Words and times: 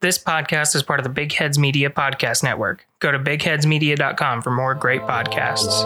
This 0.00 0.16
podcast 0.18 0.74
is 0.74 0.82
part 0.82 0.98
of 0.98 1.04
the 1.04 1.10
Big 1.10 1.32
Heads 1.32 1.58
Media 1.58 1.90
Podcast 1.90 2.42
Network. 2.42 2.86
Go 3.00 3.12
to 3.12 3.18
bigheadsmedia.com 3.18 4.40
for 4.40 4.50
more 4.50 4.74
great 4.74 5.02
podcasts. 5.02 5.84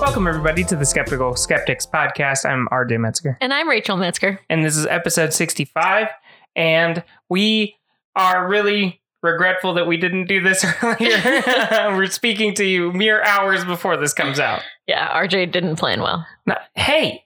Welcome, 0.00 0.26
everybody, 0.28 0.62
to 0.64 0.76
the 0.76 0.84
Skeptical 0.84 1.34
Skeptics 1.34 1.86
Podcast. 1.86 2.48
I'm 2.48 2.68
RJ 2.68 3.00
Metzger, 3.00 3.36
And 3.40 3.52
I'm 3.52 3.68
Rachel 3.68 3.96
Metzger. 3.96 4.38
and 4.48 4.64
this 4.64 4.76
is 4.76 4.86
episode 4.86 5.32
65. 5.32 6.08
And 6.54 7.02
we 7.28 7.74
are 8.14 8.46
really 8.46 9.00
regretful 9.24 9.74
that 9.74 9.86
we 9.88 9.96
didn't 9.96 10.26
do 10.26 10.40
this 10.40 10.64
earlier. 10.82 11.20
We're 11.96 12.06
speaking 12.06 12.54
to 12.54 12.64
you 12.64 12.92
mere 12.92 13.22
hours 13.22 13.64
before 13.64 13.96
this 13.96 14.12
comes 14.12 14.38
out. 14.38 14.60
Yeah, 14.86 15.08
RJ 15.20 15.50
didn't 15.50 15.76
plan 15.76 16.00
well. 16.00 16.24
Now, 16.46 16.58
hey, 16.74 17.24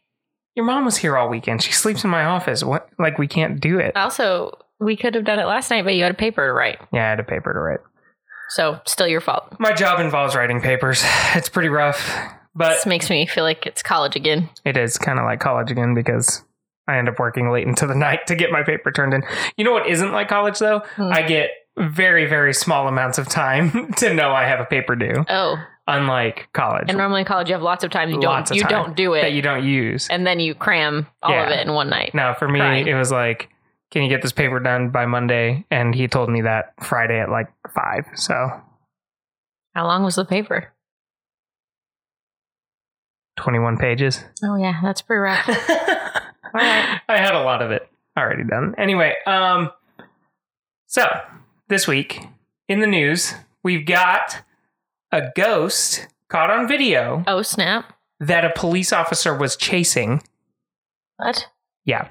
your 0.54 0.64
mom 0.64 0.84
was 0.86 0.96
here 0.96 1.16
all 1.16 1.28
weekend. 1.28 1.62
She 1.62 1.72
sleeps 1.72 2.04
in 2.04 2.10
my 2.10 2.24
office. 2.24 2.64
What? 2.64 2.88
Like, 2.98 3.18
we 3.18 3.26
can't 3.26 3.60
do 3.60 3.78
it. 3.78 3.94
Also, 3.96 4.56
we 4.80 4.96
could 4.96 5.14
have 5.14 5.24
done 5.24 5.38
it 5.38 5.44
last 5.44 5.70
night, 5.70 5.84
but 5.84 5.94
you 5.94 6.02
had 6.04 6.12
a 6.12 6.16
paper 6.16 6.46
to 6.46 6.52
write. 6.52 6.78
Yeah, 6.92 7.06
I 7.06 7.10
had 7.10 7.20
a 7.20 7.24
paper 7.24 7.52
to 7.52 7.58
write. 7.58 7.80
So, 8.50 8.80
still 8.86 9.06
your 9.08 9.20
fault. 9.20 9.54
My 9.58 9.72
job 9.72 10.00
involves 10.00 10.34
writing 10.34 10.60
papers. 10.60 11.04
It's 11.34 11.48
pretty 11.50 11.68
rough, 11.68 12.10
but 12.54 12.70
This 12.74 12.86
makes 12.86 13.10
me 13.10 13.26
feel 13.26 13.44
like 13.44 13.66
it's 13.66 13.82
college 13.82 14.16
again. 14.16 14.48
it 14.64 14.76
is 14.76 14.96
kind 14.98 15.18
of 15.18 15.24
like 15.26 15.40
college 15.40 15.70
again 15.70 15.94
because 15.94 16.42
I 16.88 16.96
end 16.96 17.08
up 17.08 17.18
working 17.18 17.50
late 17.50 17.66
into 17.66 17.86
the 17.86 17.94
night 18.06 18.26
to 18.28 18.34
get 18.34 18.50
my 18.50 18.62
paper 18.62 18.90
turned 18.90 19.12
in. 19.14 19.22
You 19.58 19.64
know 19.64 19.72
what 19.72 19.86
isn't 19.88 20.12
like 20.12 20.28
college 20.28 20.58
though? 20.58 20.78
Hmm. 20.96 21.12
I 21.12 21.22
get 21.22 21.50
very, 21.78 22.26
very 22.26 22.52
small 22.54 22.88
amounts 22.88 23.18
of 23.18 23.28
time 23.28 23.92
to 23.96 24.12
know 24.14 24.32
I 24.32 24.44
have 24.44 24.60
a 24.60 24.64
paper 24.64 24.96
due, 24.96 25.24
Oh, 25.28 25.56
unlike 25.86 26.48
college 26.52 26.84
and 26.88 26.98
normally 26.98 27.20
in 27.20 27.26
college 27.26 27.48
you 27.48 27.54
have 27.54 27.62
lots 27.62 27.82
of 27.84 27.90
time 27.90 28.10
you 28.10 28.20
Lots 28.20 28.50
don't 28.50 28.56
you 28.58 28.64
don't 28.68 28.94
do 28.96 29.14
it, 29.14 29.22
that 29.22 29.32
you 29.32 29.40
don't 29.42 29.64
use. 29.64 30.06
and 30.10 30.26
then 30.26 30.38
you 30.40 30.54
cram 30.54 31.06
all 31.22 31.32
of 31.38 31.48
it 31.48 31.66
in 31.66 31.72
one 31.72 31.88
night. 31.88 32.14
Now, 32.14 32.34
for 32.34 32.46
me, 32.48 32.60
Right. 32.60 32.86
it 32.86 32.94
was 32.94 33.10
like, 33.10 33.48
can 33.90 34.02
you 34.02 34.08
get 34.10 34.20
this 34.20 34.32
paper 34.32 34.60
done 34.60 34.90
by 34.90 35.06
Monday? 35.06 35.64
And 35.70 35.94
he 35.94 36.08
told 36.08 36.28
me 36.28 36.42
that 36.42 36.74
Friday 36.84 37.18
at 37.20 37.30
like 37.30 37.48
five. 37.74 38.04
So 38.14 38.34
How 39.74 39.86
long 39.86 40.02
was 40.04 40.16
the 40.16 40.24
paper? 40.26 40.72
21 43.36 43.76
pages. 43.76 44.24
Oh 44.44 44.56
yeah, 44.56 44.80
that's 44.82 45.00
pretty 45.00 45.20
rough. 45.20 45.46
right. 46.54 47.00
I 47.08 47.16
had 47.16 47.34
a 47.34 47.42
lot 47.42 47.62
of 47.62 47.70
it 47.70 47.88
already 48.18 48.42
done. 48.44 48.74
Anyway, 48.76 49.14
um, 49.26 49.70
so 50.86 51.06
this 51.68 51.86
week 51.86 52.20
in 52.68 52.80
the 52.80 52.86
news, 52.86 53.34
we've 53.62 53.86
got 53.86 54.44
a 55.12 55.30
ghost 55.34 56.06
caught 56.28 56.50
on 56.50 56.68
video 56.68 57.24
oh 57.26 57.42
snap! 57.42 57.92
that 58.20 58.44
a 58.44 58.50
police 58.50 58.92
officer 58.92 59.34
was 59.34 59.56
chasing. 59.56 60.22
What? 61.16 61.48
Yeah. 61.88 62.08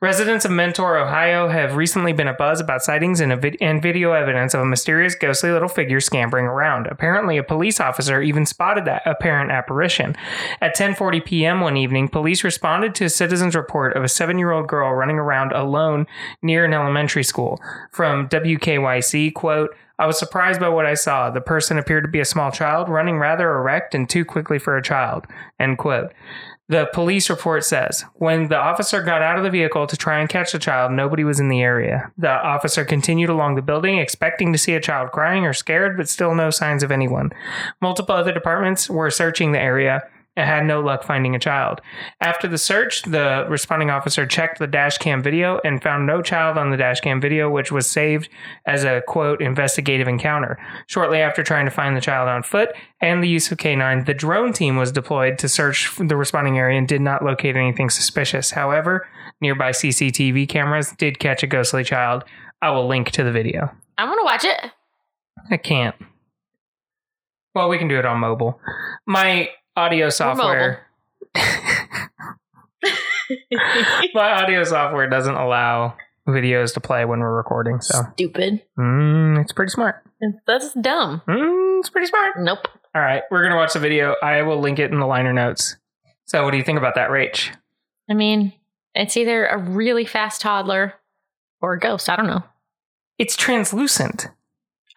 Residents 0.00 0.46
of 0.46 0.52
Mentor, 0.52 0.96
Ohio 0.96 1.46
have 1.46 1.76
recently 1.76 2.14
been 2.14 2.28
abuzz 2.28 2.62
about 2.62 2.82
sightings 2.82 3.20
and, 3.20 3.38
vid- 3.42 3.58
and 3.60 3.82
video 3.82 4.12
evidence 4.12 4.54
of 4.54 4.62
a 4.62 4.64
mysterious 4.64 5.14
ghostly 5.14 5.50
little 5.50 5.68
figure 5.68 6.00
scampering 6.00 6.46
around. 6.46 6.86
Apparently, 6.86 7.36
a 7.36 7.42
police 7.42 7.78
officer 7.78 8.22
even 8.22 8.46
spotted 8.46 8.86
that 8.86 9.02
apparent 9.04 9.50
apparition. 9.50 10.16
At 10.62 10.74
10:40 10.74 11.26
p.m. 11.26 11.60
one 11.60 11.76
evening, 11.76 12.08
police 12.08 12.42
responded 12.42 12.94
to 12.94 13.04
a 13.04 13.10
citizen's 13.10 13.54
report 13.54 13.94
of 13.98 14.02
a 14.02 14.06
7-year-old 14.06 14.66
girl 14.66 14.94
running 14.94 15.18
around 15.18 15.52
alone 15.52 16.06
near 16.40 16.64
an 16.64 16.72
elementary 16.72 17.22
school. 17.22 17.60
From 17.90 18.30
WKYC, 18.30 19.34
quote, 19.34 19.76
I 19.98 20.06
was 20.06 20.18
surprised 20.18 20.58
by 20.58 20.70
what 20.70 20.86
I 20.86 20.94
saw. 20.94 21.30
The 21.30 21.40
person 21.40 21.78
appeared 21.78 22.04
to 22.04 22.10
be 22.10 22.18
a 22.18 22.24
small 22.24 22.50
child, 22.50 22.88
running 22.88 23.18
rather 23.18 23.48
erect 23.52 23.94
and 23.94 24.08
too 24.08 24.24
quickly 24.24 24.58
for 24.58 24.76
a 24.76 24.82
child. 24.82 25.26
End 25.60 25.78
quote. 25.78 26.12
The 26.68 26.88
police 26.92 27.28
report 27.28 27.64
says 27.64 28.04
when 28.14 28.48
the 28.48 28.56
officer 28.56 29.02
got 29.02 29.20
out 29.20 29.36
of 29.36 29.44
the 29.44 29.50
vehicle 29.50 29.86
to 29.86 29.96
try 29.96 30.20
and 30.20 30.28
catch 30.28 30.52
the 30.52 30.58
child, 30.58 30.92
nobody 30.92 31.24
was 31.24 31.40
in 31.40 31.48
the 31.48 31.60
area. 31.60 32.10
The 32.16 32.30
officer 32.30 32.84
continued 32.84 33.30
along 33.30 33.56
the 33.56 33.62
building, 33.62 33.98
expecting 33.98 34.52
to 34.52 34.58
see 34.58 34.74
a 34.74 34.80
child 34.80 35.10
crying 35.10 35.44
or 35.44 35.52
scared, 35.52 35.96
but 35.96 36.08
still 36.08 36.34
no 36.34 36.50
signs 36.50 36.82
of 36.82 36.92
anyone. 36.92 37.30
Multiple 37.80 38.14
other 38.14 38.32
departments 38.32 38.88
were 38.88 39.10
searching 39.10 39.52
the 39.52 39.60
area 39.60 40.02
and 40.36 40.48
had 40.48 40.64
no 40.64 40.80
luck 40.80 41.02
finding 41.04 41.34
a 41.34 41.38
child. 41.38 41.80
After 42.20 42.48
the 42.48 42.58
search, 42.58 43.02
the 43.02 43.46
responding 43.48 43.90
officer 43.90 44.26
checked 44.26 44.58
the 44.58 44.66
dash 44.66 44.96
cam 44.98 45.22
video 45.22 45.60
and 45.64 45.82
found 45.82 46.06
no 46.06 46.22
child 46.22 46.56
on 46.56 46.70
the 46.70 46.76
dash 46.76 47.00
cam 47.00 47.20
video, 47.20 47.50
which 47.50 47.70
was 47.70 47.86
saved 47.86 48.28
as 48.66 48.84
a 48.84 49.02
quote 49.06 49.42
investigative 49.42 50.08
encounter. 50.08 50.58
Shortly 50.86 51.18
after 51.18 51.42
trying 51.42 51.66
to 51.66 51.70
find 51.70 51.96
the 51.96 52.00
child 52.00 52.28
on 52.28 52.42
foot 52.42 52.70
and 53.00 53.22
the 53.22 53.28
use 53.28 53.52
of 53.52 53.58
K9, 53.58 54.06
the 54.06 54.14
drone 54.14 54.52
team 54.52 54.76
was 54.76 54.90
deployed 54.90 55.38
to 55.38 55.48
search 55.48 55.94
the 55.98 56.16
responding 56.16 56.58
area 56.58 56.78
and 56.78 56.88
did 56.88 57.02
not 57.02 57.24
locate 57.24 57.56
anything 57.56 57.90
suspicious. 57.90 58.52
However, 58.52 59.06
nearby 59.40 59.70
CCTV 59.70 60.48
cameras 60.48 60.92
did 60.96 61.18
catch 61.18 61.42
a 61.42 61.46
ghostly 61.46 61.84
child. 61.84 62.24
I 62.62 62.70
will 62.70 62.86
link 62.86 63.10
to 63.10 63.24
the 63.24 63.32
video. 63.32 63.70
I 63.98 64.04
want 64.04 64.18
to 64.20 64.24
watch 64.24 64.44
it. 64.44 64.70
I 65.50 65.56
can't. 65.58 65.96
Well, 67.54 67.68
we 67.68 67.76
can 67.76 67.88
do 67.88 67.98
it 67.98 68.06
on 68.06 68.18
mobile. 68.18 68.58
My 69.06 69.50
audio 69.76 70.10
software. 70.10 70.86
my 74.14 74.30
audio 74.42 74.64
software 74.64 75.08
doesn't 75.08 75.34
allow 75.34 75.96
videos 76.28 76.74
to 76.74 76.80
play 76.80 77.04
when 77.04 77.20
we're 77.20 77.36
recording, 77.36 77.80
so 77.80 78.02
Stupid. 78.14 78.62
mm, 78.78 79.40
it's 79.40 79.52
pretty 79.52 79.70
smart. 79.70 80.02
That's 80.46 80.72
dumb. 80.74 81.22
Mm, 81.26 81.80
it's 81.80 81.90
pretty 81.90 82.06
smart. 82.06 82.34
Nope. 82.38 82.68
All 82.94 83.02
right, 83.02 83.22
we're 83.30 83.42
gonna 83.42 83.56
watch 83.56 83.72
the 83.72 83.80
video. 83.80 84.14
I 84.22 84.42
will 84.42 84.60
link 84.60 84.78
it 84.78 84.90
in 84.92 85.00
the 85.00 85.06
liner 85.06 85.32
notes. 85.32 85.76
So, 86.26 86.44
what 86.44 86.50
do 86.52 86.58
you 86.58 86.64
think 86.64 86.78
about 86.78 86.94
that, 86.94 87.10
Rach? 87.10 87.54
I 88.08 88.14
mean, 88.14 88.52
it's 88.94 89.16
either 89.16 89.46
a 89.46 89.58
really 89.58 90.04
fast 90.04 90.40
toddler 90.40 90.94
or 91.60 91.72
a 91.74 91.78
ghost. 91.78 92.08
I 92.08 92.16
don't 92.16 92.26
know. 92.26 92.44
It's 93.18 93.36
translucent. 93.36 94.26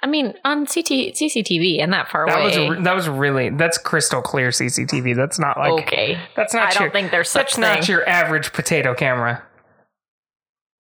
I 0.06 0.08
mean, 0.08 0.36
on 0.46 0.68
CT, 0.68 1.16
CCTV 1.18 1.82
and 1.82 1.92
that 1.92 2.08
far 2.10 2.28
That 2.28 2.40
away. 2.40 2.70
Was, 2.70 2.84
that 2.84 2.94
was 2.96 3.10
really 3.10 3.50
that's 3.50 3.80
crystal 3.80 4.22
clear 4.22 4.50
CCTV. 4.50 5.16
That's 5.16 5.40
not 5.40 5.58
like 5.58 5.72
okay. 5.84 6.20
that's 6.36 6.54
not 6.54 6.68
I 6.68 6.72
your 6.74 6.80
don't 6.90 6.92
think 6.92 7.10
there's 7.10 7.28
such 7.28 7.56
that's 7.56 7.58
not 7.58 7.80
thing. 7.80 7.92
your 7.96 8.08
average 8.08 8.54
potato 8.54 8.94
camera. 8.94 9.42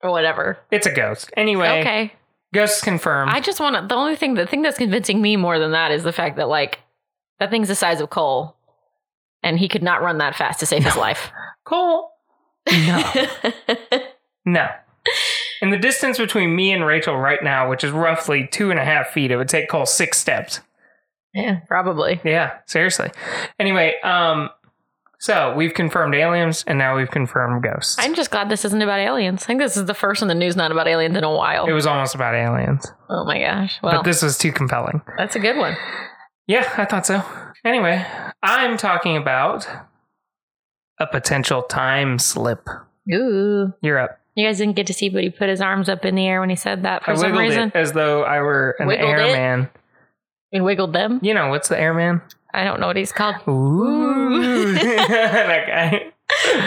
or 0.03 0.11
whatever. 0.11 0.59
It's 0.69 0.85
a 0.85 0.91
ghost. 0.93 1.31
Anyway, 1.35 1.79
Okay. 1.81 2.13
ghosts 2.53 2.83
confirmed. 2.83 3.31
I 3.33 3.39
just 3.41 3.59
want 3.59 3.75
to. 3.77 3.87
The 3.87 3.95
only 3.95 4.15
thing, 4.15 4.35
the 4.35 4.45
thing 4.45 4.61
that's 4.61 4.77
convincing 4.77 5.19
me 5.23 5.37
more 5.37 5.57
than 5.57 5.71
that 5.71 5.89
is 5.89 6.03
the 6.03 6.13
fact 6.13 6.37
that 6.37 6.47
like 6.47 6.81
that 7.39 7.49
thing's 7.49 7.67
the 7.67 7.73
size 7.75 8.01
of 8.01 8.11
Cole, 8.11 8.55
and 9.41 9.57
he 9.57 9.67
could 9.67 9.81
not 9.81 10.03
run 10.03 10.19
that 10.19 10.35
fast 10.35 10.59
to 10.59 10.67
save 10.67 10.83
his 10.83 10.95
life. 10.95 11.31
Cole. 11.65 12.11
No. 12.71 13.11
No. 14.47 14.67
In 15.61 15.69
the 15.69 15.77
distance 15.77 16.17
between 16.17 16.55
me 16.55 16.71
and 16.71 16.85
Rachel 16.85 17.15
right 17.17 17.43
now, 17.43 17.69
which 17.69 17.83
is 17.83 17.91
roughly 17.91 18.47
two 18.51 18.71
and 18.71 18.79
a 18.79 18.85
half 18.85 19.07
feet, 19.09 19.31
it 19.31 19.37
would 19.37 19.49
take 19.49 19.69
Cole 19.69 19.85
six 19.85 20.17
steps. 20.17 20.59
yeah, 21.33 21.59
probably. 21.67 22.19
Yeah, 22.23 22.57
seriously. 22.65 23.11
Anyway, 23.59 23.93
um, 24.03 24.49
so 25.19 25.53
we've 25.55 25.73
confirmed 25.73 26.13
aliens 26.13 26.63
and 26.67 26.77
now 26.77 26.95
we've 26.97 27.09
confirmed 27.09 27.63
ghosts. 27.63 27.95
I'm 27.99 28.15
just 28.15 28.31
glad 28.31 28.49
this 28.49 28.65
isn't 28.65 28.81
about 28.81 28.99
aliens. 28.99 29.43
I 29.43 29.45
think 29.47 29.59
this 29.61 29.77
is 29.77 29.85
the 29.85 29.93
first 29.93 30.21
in 30.21 30.27
the 30.27 30.35
news 30.35 30.55
not 30.55 30.71
about 30.71 30.87
aliens 30.87 31.17
in 31.17 31.23
a 31.23 31.33
while. 31.33 31.65
it 31.65 31.71
was 31.71 31.85
almost 31.87 32.15
about 32.15 32.35
aliens, 32.35 32.85
oh 33.09 33.23
my 33.25 33.39
gosh. 33.39 33.79
Well, 33.81 33.93
but 33.93 34.03
this 34.03 34.21
was 34.21 34.37
too 34.37 34.51
compelling. 34.51 35.01
that's 35.17 35.35
a 35.35 35.39
good 35.39 35.57
one. 35.57 35.75
Yeah, 36.47 36.71
I 36.77 36.85
thought 36.85 37.05
so. 37.07 37.23
Anyway, 37.63 38.05
I'm 38.43 38.77
talking 38.77 39.17
about 39.17 39.67
a 40.99 41.07
potential 41.07 41.63
time 41.63 42.19
slip. 42.19 42.67
Ooh. 43.11 43.73
You're 43.81 43.97
up. 43.97 44.19
You 44.35 44.45
guys 44.45 44.57
didn't 44.57 44.75
get 44.75 44.87
to 44.87 44.93
see, 44.93 45.09
but 45.09 45.23
he 45.23 45.29
put 45.29 45.47
his 45.49 45.61
arms 45.61 45.87
up 45.87 46.03
in 46.05 46.15
the 46.15 46.27
air 46.27 46.41
when 46.41 46.49
he 46.49 46.55
said 46.57 46.83
that 46.83 47.03
for 47.05 47.11
I 47.11 47.15
some 47.15 47.31
wiggled 47.31 47.39
reason. 47.39 47.69
it 47.69 47.75
as 47.75 47.93
though 47.93 48.23
I 48.23 48.41
were 48.41 48.75
an 48.79 48.87
Wiggled 48.87 49.09
it? 49.09 49.29
airman. 49.31 49.69
He 50.51 50.59
wiggled 50.61 50.93
them. 50.93 51.19
You 51.23 51.33
know, 51.33 51.47
what's 51.49 51.69
the 51.69 51.79
airman? 51.79 52.21
I 52.53 52.63
don't 52.65 52.79
know 52.79 52.87
what 52.87 52.95
he's 52.97 53.11
called. 53.11 53.35
Ooh. 53.47 54.73
that 54.73 55.67
guy. 55.67 56.11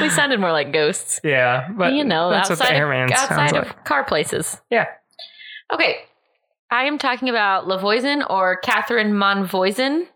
we 0.02 0.08
sounded 0.10 0.40
more 0.40 0.52
like 0.52 0.72
ghosts. 0.72 1.20
Yeah, 1.24 1.68
but 1.76 1.92
you 1.92 2.04
know, 2.04 2.30
that's 2.30 2.48
what 2.50 2.58
the 2.58 2.64
outside, 2.64 2.76
airman 2.76 3.04
of, 3.04 3.10
outside 3.12 3.28
sounds 3.50 3.52
of 3.52 3.64
like. 3.66 3.84
car 3.84 4.04
places. 4.04 4.60
Yeah. 4.70 4.86
Okay. 5.72 5.96
I 6.70 6.84
am 6.84 6.98
talking 6.98 7.28
about 7.28 7.66
Lavoisin 7.66 8.28
or 8.28 8.56
Catherine 8.58 9.12
Monvoisin. 9.12 10.06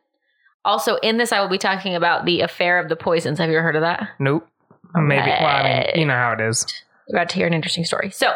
Also, 0.65 0.97
in 0.97 1.17
this, 1.17 1.33
I 1.33 1.41
will 1.41 1.49
be 1.49 1.59
talking 1.59 1.95
about 1.95 2.25
the 2.27 2.41
affair 2.43 2.79
of 2.79 2.89
the 2.89 2.97
poisons. 2.97 3.39
Have 3.39 3.49
you 3.51 3.57
ever 3.57 3.63
heard 3.65 3.77
of 3.77 3.83
that? 3.83 4.09
Nope. 4.19 4.47
Maybe. 4.95 5.27
Well, 5.29 5.47
I 5.47 5.87
mean, 5.95 6.01
you 6.01 6.07
know 6.07 6.15
how 6.15 6.33
it 6.33 6.41
is. 6.41 6.67
You're 7.09 7.19
about 7.19 7.29
to 7.31 7.37
hear 7.37 7.47
an 7.47 7.55
interesting 7.55 7.85
story. 7.85 8.11
So, 8.11 8.33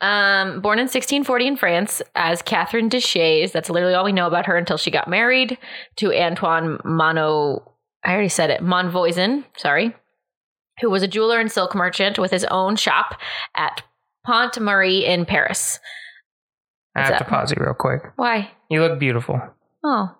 um, 0.00 0.60
born 0.60 0.78
in 0.78 0.84
1640 0.84 1.46
in 1.46 1.56
France 1.56 2.02
as 2.14 2.42
Catherine 2.42 2.88
Deshayes, 2.88 3.52
that's 3.52 3.70
literally 3.70 3.94
all 3.94 4.04
we 4.04 4.12
know 4.12 4.26
about 4.26 4.46
her 4.46 4.56
until 4.56 4.76
she 4.76 4.90
got 4.90 5.08
married 5.08 5.58
to 5.96 6.14
Antoine 6.14 6.78
Mono. 6.84 7.72
I 8.04 8.12
already 8.12 8.28
said 8.28 8.50
it. 8.50 8.62
Monvoisin, 8.62 9.44
sorry, 9.56 9.94
who 10.80 10.88
was 10.88 11.02
a 11.02 11.08
jeweler 11.08 11.40
and 11.40 11.50
silk 11.50 11.74
merchant 11.74 12.18
with 12.18 12.30
his 12.30 12.44
own 12.44 12.76
shop 12.76 13.18
at 13.56 13.82
Pont 14.24 14.60
Marie 14.60 15.04
in 15.04 15.26
Paris. 15.26 15.80
I 16.94 17.00
What's 17.00 17.10
have 17.10 17.18
to 17.18 17.24
pause 17.24 17.50
you 17.50 17.62
real 17.62 17.74
quick. 17.74 18.02
Why? 18.16 18.50
You 18.70 18.82
look 18.82 18.98
beautiful. 18.98 19.40
Oh, 19.84 20.14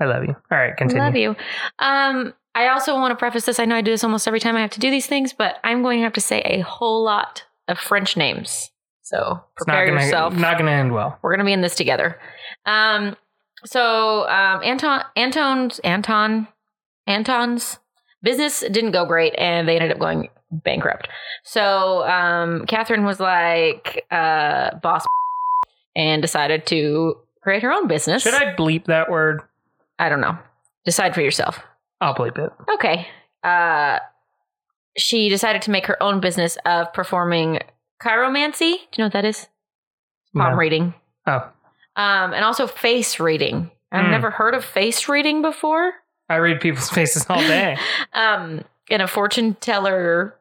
I 0.00 0.04
love 0.04 0.24
you. 0.24 0.34
All 0.50 0.58
right, 0.58 0.76
continue. 0.76 1.02
I 1.02 1.06
love 1.06 1.16
you. 1.16 1.36
Um, 1.78 2.34
I 2.54 2.68
also 2.68 2.94
want 2.94 3.12
to 3.12 3.16
preface 3.16 3.46
this. 3.46 3.58
I 3.58 3.64
know 3.64 3.76
I 3.76 3.80
do 3.80 3.90
this 3.90 4.04
almost 4.04 4.28
every 4.28 4.40
time 4.40 4.56
I 4.56 4.60
have 4.60 4.70
to 4.72 4.80
do 4.80 4.90
these 4.90 5.06
things, 5.06 5.32
but 5.32 5.56
I'm 5.64 5.82
going 5.82 5.98
to 5.98 6.04
have 6.04 6.12
to 6.14 6.20
say 6.20 6.40
a 6.42 6.60
whole 6.60 7.02
lot 7.02 7.44
of 7.68 7.78
French 7.78 8.16
names. 8.16 8.70
So 9.02 9.42
It's 9.56 9.66
not 9.66 9.74
prepare 9.74 9.86
gonna, 9.86 10.04
yourself. 10.04 10.34
Not 10.34 10.58
going 10.58 10.66
to 10.66 10.72
end 10.72 10.92
well. 10.92 11.18
We're 11.22 11.32
gonna 11.34 11.44
be 11.44 11.52
in 11.52 11.60
this 11.60 11.74
together. 11.74 12.18
Um, 12.66 13.16
so 13.64 14.28
um, 14.28 14.62
Anton, 14.62 15.04
Anton's, 15.16 15.78
Anton, 15.80 16.48
Anton's 17.06 17.78
business 18.22 18.60
didn't 18.60 18.92
go 18.92 19.04
great, 19.04 19.34
and 19.36 19.68
they 19.68 19.76
ended 19.76 19.92
up 19.92 19.98
going 19.98 20.28
bankrupt. 20.50 21.08
So 21.44 22.04
um, 22.08 22.66
Catherine 22.66 23.04
was 23.04 23.20
like, 23.20 24.06
uh, 24.10 24.76
boss, 24.76 25.04
and 25.94 26.22
decided 26.22 26.66
to 26.66 27.16
create 27.42 27.62
her 27.62 27.72
own 27.72 27.88
business. 27.88 28.22
Should 28.22 28.34
I 28.34 28.54
bleep 28.54 28.86
that 28.86 29.10
word? 29.10 29.42
I 29.98 30.08
don't 30.08 30.20
know. 30.20 30.38
Decide 30.84 31.14
for 31.14 31.20
yourself. 31.20 31.60
I'll 32.02 32.14
bleep 32.14 32.36
it. 32.38 32.52
Okay. 32.74 33.06
Uh, 33.42 33.98
she 34.98 35.28
decided 35.30 35.62
to 35.62 35.70
make 35.70 35.86
her 35.86 36.00
own 36.02 36.20
business 36.20 36.58
of 36.66 36.92
performing 36.92 37.60
chiromancy. 38.02 38.58
Do 38.72 38.76
you 38.76 38.98
know 38.98 39.04
what 39.06 39.12
that 39.14 39.24
is? 39.24 39.46
Palm 40.36 40.52
No. 40.52 40.56
reading. 40.58 40.94
Oh, 41.26 41.48
Um, 41.96 42.34
and 42.34 42.44
also 42.44 42.66
face 42.66 43.18
reading. 43.20 43.70
I've 43.92 44.04
Hmm. 44.06 44.10
never 44.10 44.30
heard 44.30 44.54
of 44.54 44.64
face 44.64 45.08
reading 45.08 45.40
before. 45.42 45.92
I 46.28 46.36
read 46.36 46.60
people's 46.60 46.90
faces 46.98 47.24
all 47.30 47.38
day. 47.40 47.76
um, 48.12 48.64
in 48.90 49.00
a 49.00 49.06
fortune 49.06 49.54
teller 49.54 50.36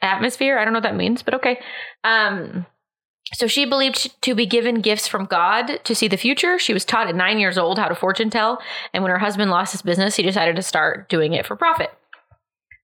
atmosphere. 0.00 0.58
I 0.58 0.64
don't 0.64 0.72
know 0.72 0.78
what 0.78 0.84
that 0.84 0.94
means, 0.96 1.22
but 1.22 1.34
okay. 1.34 1.60
Um, 2.04 2.64
so 3.32 3.46
she 3.46 3.64
believed 3.64 4.20
to 4.22 4.34
be 4.34 4.46
given 4.46 4.80
gifts 4.80 5.06
from 5.06 5.26
God 5.26 5.80
to 5.84 5.94
see 5.94 6.08
the 6.08 6.16
future. 6.16 6.58
She 6.58 6.72
was 6.72 6.84
taught 6.84 7.08
at 7.08 7.14
nine 7.14 7.38
years 7.38 7.58
old 7.58 7.78
how 7.78 7.88
to 7.88 7.94
fortune 7.94 8.30
tell, 8.30 8.60
and 8.92 9.02
when 9.02 9.10
her 9.10 9.18
husband 9.18 9.50
lost 9.50 9.72
his 9.72 9.82
business, 9.82 10.16
he 10.16 10.22
decided 10.22 10.56
to 10.56 10.62
start 10.62 11.08
doing 11.08 11.32
it 11.32 11.46
for 11.46 11.56
profit. 11.56 11.92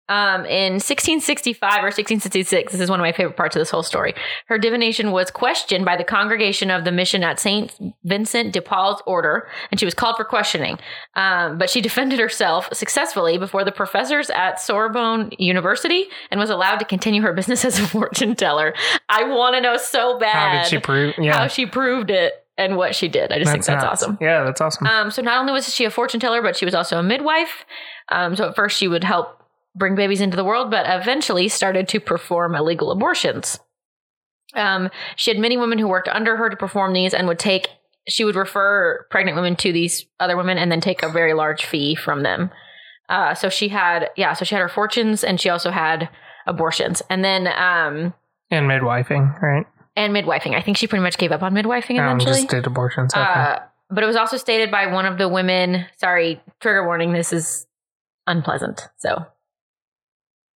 Um, 0.08 0.44
in 0.46 0.74
1665 0.74 1.60
or 1.78 1.86
1666, 1.86 2.72
this 2.72 2.80
is 2.80 2.90
one 2.90 2.98
of 2.98 3.04
my 3.04 3.12
favorite 3.12 3.36
parts 3.36 3.54
of 3.54 3.60
this 3.60 3.70
whole 3.70 3.84
story. 3.84 4.14
Her 4.46 4.58
divination 4.58 5.12
was 5.12 5.30
questioned 5.30 5.84
by 5.84 5.96
the 5.96 6.04
congregation 6.04 6.70
of 6.70 6.84
the 6.84 6.92
mission 6.92 7.22
at 7.22 7.38
Saint 7.38 7.72
Vincent 8.04 8.52
de 8.52 8.60
Paul's 8.60 9.00
order, 9.06 9.48
and 9.70 9.78
she 9.78 9.86
was 9.86 9.94
called 9.94 10.16
for 10.16 10.24
questioning. 10.24 10.78
Um, 11.14 11.56
but 11.56 11.70
she 11.70 11.80
defended 11.92 12.18
herself 12.18 12.68
successfully 12.72 13.38
before 13.38 13.64
the 13.64 13.72
professors 13.72 14.28
at 14.30 14.60
Sorbonne 14.60 15.30
University 15.38 16.06
and 16.30 16.40
was 16.40 16.50
allowed 16.50 16.76
to 16.76 16.84
continue 16.84 17.22
her 17.22 17.32
business 17.42 17.64
as 17.64 17.78
a 17.78 17.86
fortune 17.86 18.34
teller. 18.34 18.74
I 19.08 19.24
want 19.24 19.54
to 19.54 19.60
know 19.60 19.76
so 19.76 20.18
bad 20.18 20.56
How 20.56 20.62
did 20.62 20.68
she 20.68 20.78
prove? 20.78 21.14
Yeah, 21.18 21.38
how 21.38 21.46
she 21.46 21.64
proved 21.64 22.10
it 22.10 22.34
and 22.58 22.76
what 22.76 22.94
she 22.94 23.08
did. 23.08 23.32
I 23.32 23.38
just 23.38 23.50
think 23.50 23.64
that's 23.64 23.84
nuts. 23.84 24.02
awesome. 24.02 24.18
Yeah, 24.20 24.44
that's 24.44 24.60
awesome. 24.60 24.86
Um, 24.86 25.10
so 25.10 25.22
not 25.22 25.38
only 25.38 25.52
was 25.52 25.72
she 25.72 25.84
a 25.84 25.90
fortune 25.90 26.20
teller, 26.20 26.42
but 26.42 26.56
she 26.56 26.64
was 26.64 26.74
also 26.74 26.98
a 26.98 27.02
midwife. 27.02 27.64
Um, 28.10 28.36
so 28.36 28.48
at 28.48 28.56
first 28.56 28.76
she 28.76 28.88
would 28.88 29.04
help 29.04 29.41
bring 29.74 29.94
babies 29.94 30.20
into 30.20 30.36
the 30.36 30.44
world, 30.44 30.70
but 30.70 30.86
eventually 30.88 31.48
started 31.48 31.88
to 31.88 32.00
perform 32.00 32.54
illegal 32.54 32.90
abortions. 32.90 33.58
Um, 34.54 34.90
she 35.16 35.30
had 35.30 35.40
many 35.40 35.56
women 35.56 35.78
who 35.78 35.88
worked 35.88 36.08
under 36.08 36.36
her 36.36 36.50
to 36.50 36.56
perform 36.56 36.92
these 36.92 37.14
and 37.14 37.26
would 37.26 37.38
take, 37.38 37.68
she 38.08 38.24
would 38.24 38.36
refer 38.36 39.06
pregnant 39.10 39.36
women 39.36 39.56
to 39.56 39.72
these 39.72 40.04
other 40.20 40.36
women 40.36 40.58
and 40.58 40.70
then 40.70 40.80
take 40.80 41.02
a 41.02 41.08
very 41.08 41.32
large 41.32 41.64
fee 41.64 41.94
from 41.94 42.22
them. 42.22 42.50
Uh, 43.08 43.34
so 43.34 43.48
she 43.48 43.68
had, 43.68 44.10
yeah, 44.16 44.34
so 44.34 44.44
she 44.44 44.54
had 44.54 44.60
her 44.60 44.68
fortunes 44.68 45.24
and 45.24 45.40
she 45.40 45.48
also 45.48 45.70
had 45.70 46.08
abortions. 46.46 47.02
And 47.08 47.24
then, 47.24 47.46
um, 47.46 48.12
and 48.50 48.66
midwifing, 48.68 49.40
right? 49.40 49.66
and 49.96 50.14
midwifing. 50.14 50.54
I 50.54 50.60
think 50.62 50.76
she 50.76 50.86
pretty 50.86 51.02
much 51.02 51.16
gave 51.18 51.32
up 51.32 51.42
on 51.42 51.54
midwifing 51.54 51.98
Um, 51.98 52.06
eventually. 52.06 52.34
just 52.40 52.48
did 52.48 52.66
abortions. 52.66 53.14
Okay. 53.14 53.22
Uh, 53.22 53.58
but 53.90 54.02
it 54.04 54.06
was 54.06 54.16
also 54.16 54.36
stated 54.36 54.70
by 54.70 54.86
one 54.86 55.06
of 55.06 55.18
the 55.18 55.28
women. 55.28 55.86
Sorry, 55.96 56.40
trigger 56.60 56.84
warning. 56.86 57.12
This 57.12 57.32
is 57.32 57.66
unpleasant. 58.26 58.88
So 58.98 59.26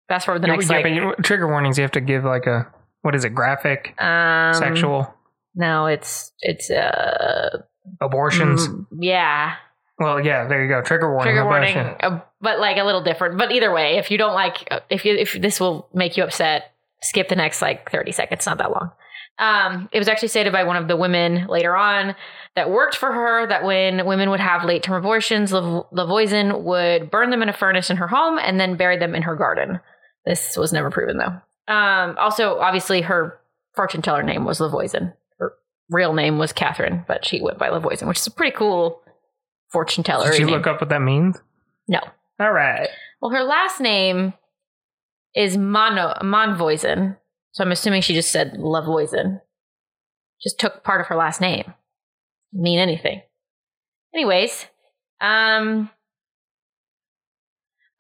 fast 0.09 0.27
forward 0.27 0.43
the 0.43 0.49
next 0.49 0.69
yeah, 0.71 0.77
like 0.79 1.17
but 1.17 1.25
trigger 1.25 1.49
warnings. 1.49 1.79
You 1.79 1.83
have 1.83 1.93
to 1.93 2.01
give 2.01 2.25
like 2.25 2.47
a 2.47 2.67
what 3.03 3.15
is 3.15 3.25
it? 3.25 3.31
Graphic, 3.35 3.95
um, 4.03 4.55
sexual 4.55 5.13
No, 5.55 5.87
it's 5.87 6.33
it's 6.41 6.71
uh 6.71 7.63
abortions. 8.01 8.69
mm, 8.69 8.87
yeah 9.01 9.57
Well, 9.99 10.25
yeah, 10.25 10.47
there 10.49 10.63
you 10.63 10.69
go. 10.69 10.83
Trigger 10.83 11.13
warning. 11.13 11.35
trigger 11.35 11.45
warning, 11.45 11.77
uh, 11.77 12.21
but 12.41 12.59
like 12.61 12.77
a 12.79 12.85
little 12.85 13.03
different. 13.03 13.39
But 13.39 13.53
either 13.53 13.73
way, 13.73 13.97
if 13.99 14.11
you 14.11 14.19
don't 14.19 14.35
like 14.35 14.69
if 14.91 15.05
you 15.05 15.15
if 15.17 15.35
this 15.41 15.61
will 15.61 15.89
make 15.95 16.17
you 16.17 16.25
upset, 16.25 16.73
skip 17.03 17.29
the 17.29 17.37
next 17.37 17.61
like 17.63 17.91
thirty 17.91 18.13
seconds. 18.13 18.47
Not 18.47 18.59
that 18.59 18.71
long. 18.71 18.91
Um, 19.37 19.89
it 19.91 19.99
was 19.99 20.07
actually 20.07 20.29
stated 20.29 20.53
by 20.53 20.63
one 20.63 20.77
of 20.77 20.87
the 20.87 20.97
women 20.97 21.49
later 21.49 21.75
on 21.77 22.15
that 22.55 22.71
worked 22.71 22.95
for 22.97 23.11
her 23.13 23.49
that 23.49 23.65
when 23.65 24.07
women 24.07 24.31
would 24.31 24.39
have 24.39 24.65
late 24.65 24.85
term 24.85 24.95
abortions, 24.95 25.53
Lav- 25.53 25.87
Lavoisin 25.93 26.63
would 26.63 27.11
burn 27.11 27.31
them 27.31 27.43
in 27.43 27.49
a 27.49 27.53
furnace 27.53 27.91
in 27.91 27.97
her 27.97 28.07
home 28.07 28.39
and 28.39 28.61
then 28.61 28.77
bury 28.77 28.97
them 28.97 29.13
in 29.13 29.23
her 29.23 29.35
garden. 29.35 29.81
This 30.25 30.57
was 30.57 30.73
never 30.73 30.91
proven 30.91 31.19
though. 31.19 31.73
Um, 31.73 32.17
also, 32.19 32.59
obviously, 32.59 33.03
her 33.03 33.39
fortune 33.75 34.03
teller 34.03 34.23
name 34.23 34.45
was 34.45 34.59
Lavoisin. 34.59 35.15
Her 35.39 35.55
real 35.91 36.15
name 36.15 36.39
was 36.39 36.53
Catherine, 36.53 37.05
but 37.07 37.25
she 37.25 37.41
went 37.43 37.59
by 37.59 37.69
Lavoisin, 37.69 38.09
which 38.09 38.19
is 38.19 38.27
a 38.27 38.31
pretty 38.31 38.57
cool 38.57 39.03
fortune 39.69 40.05
teller. 40.05 40.31
Did 40.31 40.41
you 40.41 40.47
name. 40.47 40.55
look 40.55 40.67
up 40.67 40.81
what 40.81 40.91
that 40.91 41.03
means? 41.03 41.37
No. 41.89 42.01
All 42.41 42.53
right. 42.53 42.89
Well, 43.21 43.33
her 43.33 43.45
last 43.45 43.81
name 43.81 44.35
is 45.35 45.57
Mono 45.57 46.15
Monvoisin, 46.23 47.17
so 47.53 47.65
I'm 47.65 47.73
assuming 47.73 48.03
she 48.03 48.15
just 48.15 48.31
said 48.31 48.55
Lavoisin. 48.55 49.41
Just 50.43 50.59
took 50.59 50.85
part 50.85 51.01
of 51.01 51.07
her 51.09 51.17
last 51.17 51.41
name. 51.41 51.75
Mean 52.53 52.79
anything. 52.79 53.23
Anyways, 54.15 54.67
um 55.21 55.91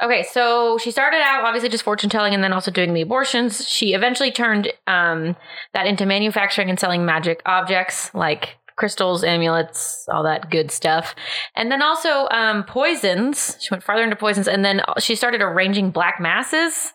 Okay, 0.02 0.24
so 0.24 0.76
she 0.78 0.90
started 0.90 1.20
out 1.22 1.44
obviously 1.44 1.68
just 1.68 1.84
fortune 1.84 2.10
telling 2.10 2.34
and 2.34 2.42
then 2.42 2.52
also 2.52 2.70
doing 2.70 2.94
the 2.94 3.00
abortions. 3.00 3.68
She 3.68 3.94
eventually 3.94 4.32
turned 4.32 4.72
um, 4.86 5.36
that 5.72 5.86
into 5.86 6.04
manufacturing 6.04 6.68
and 6.68 6.78
selling 6.78 7.04
magic 7.04 7.40
objects 7.46 8.12
like 8.12 8.56
crystals, 8.76 9.22
amulets, 9.22 10.04
all 10.12 10.24
that 10.24 10.50
good 10.50 10.72
stuff. 10.72 11.14
And 11.54 11.70
then 11.70 11.80
also 11.80 12.28
um, 12.30 12.64
poisons. 12.64 13.56
She 13.60 13.68
went 13.70 13.84
farther 13.84 14.02
into 14.02 14.16
poisons 14.16 14.48
and 14.48 14.64
then 14.64 14.82
she 14.98 15.14
started 15.14 15.40
arranging 15.40 15.90
black 15.90 16.20
masses, 16.20 16.92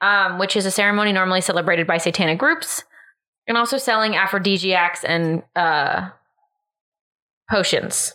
um, 0.00 0.38
which 0.38 0.56
is 0.56 0.66
a 0.66 0.70
ceremony 0.70 1.12
normally 1.12 1.40
celebrated 1.40 1.86
by 1.86 1.98
satanic 1.98 2.38
groups, 2.38 2.84
and 3.48 3.56
also 3.56 3.76
selling 3.76 4.14
aphrodisiacs 4.14 5.02
and 5.02 5.42
uh, 5.56 6.10
potions. 7.50 8.14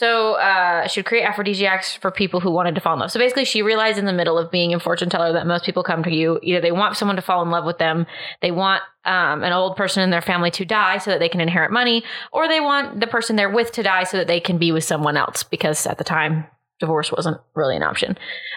So 0.00 0.36
uh, 0.36 0.86
she 0.86 1.00
would 1.00 1.04
create 1.04 1.24
aphrodisiacs 1.24 1.94
for 1.94 2.10
people 2.10 2.40
who 2.40 2.50
wanted 2.50 2.74
to 2.74 2.80
fall 2.80 2.94
in 2.94 3.00
love. 3.00 3.10
So 3.10 3.20
basically, 3.20 3.44
she 3.44 3.60
realized 3.60 3.98
in 3.98 4.06
the 4.06 4.14
middle 4.14 4.38
of 4.38 4.50
being 4.50 4.72
a 4.72 4.80
fortune 4.80 5.10
teller 5.10 5.34
that 5.34 5.46
most 5.46 5.66
people 5.66 5.82
come 5.82 6.02
to 6.04 6.10
you 6.10 6.40
either 6.42 6.58
they 6.58 6.72
want 6.72 6.96
someone 6.96 7.16
to 7.16 7.22
fall 7.22 7.42
in 7.42 7.50
love 7.50 7.66
with 7.66 7.76
them, 7.76 8.06
they 8.40 8.50
want 8.50 8.82
um, 9.04 9.42
an 9.42 9.52
old 9.52 9.76
person 9.76 10.02
in 10.02 10.08
their 10.08 10.22
family 10.22 10.50
to 10.52 10.64
die 10.64 10.96
so 10.96 11.10
that 11.10 11.20
they 11.20 11.28
can 11.28 11.42
inherit 11.42 11.70
money, 11.70 12.02
or 12.32 12.48
they 12.48 12.60
want 12.60 12.98
the 12.98 13.06
person 13.06 13.36
they're 13.36 13.50
with 13.50 13.72
to 13.72 13.82
die 13.82 14.04
so 14.04 14.16
that 14.16 14.26
they 14.26 14.40
can 14.40 14.56
be 14.56 14.72
with 14.72 14.84
someone 14.84 15.18
else 15.18 15.42
because 15.42 15.86
at 15.86 15.98
the 15.98 16.04
time 16.04 16.46
divorce 16.78 17.12
wasn't 17.12 17.38
really 17.54 17.76
an 17.76 17.82
option. 17.82 18.16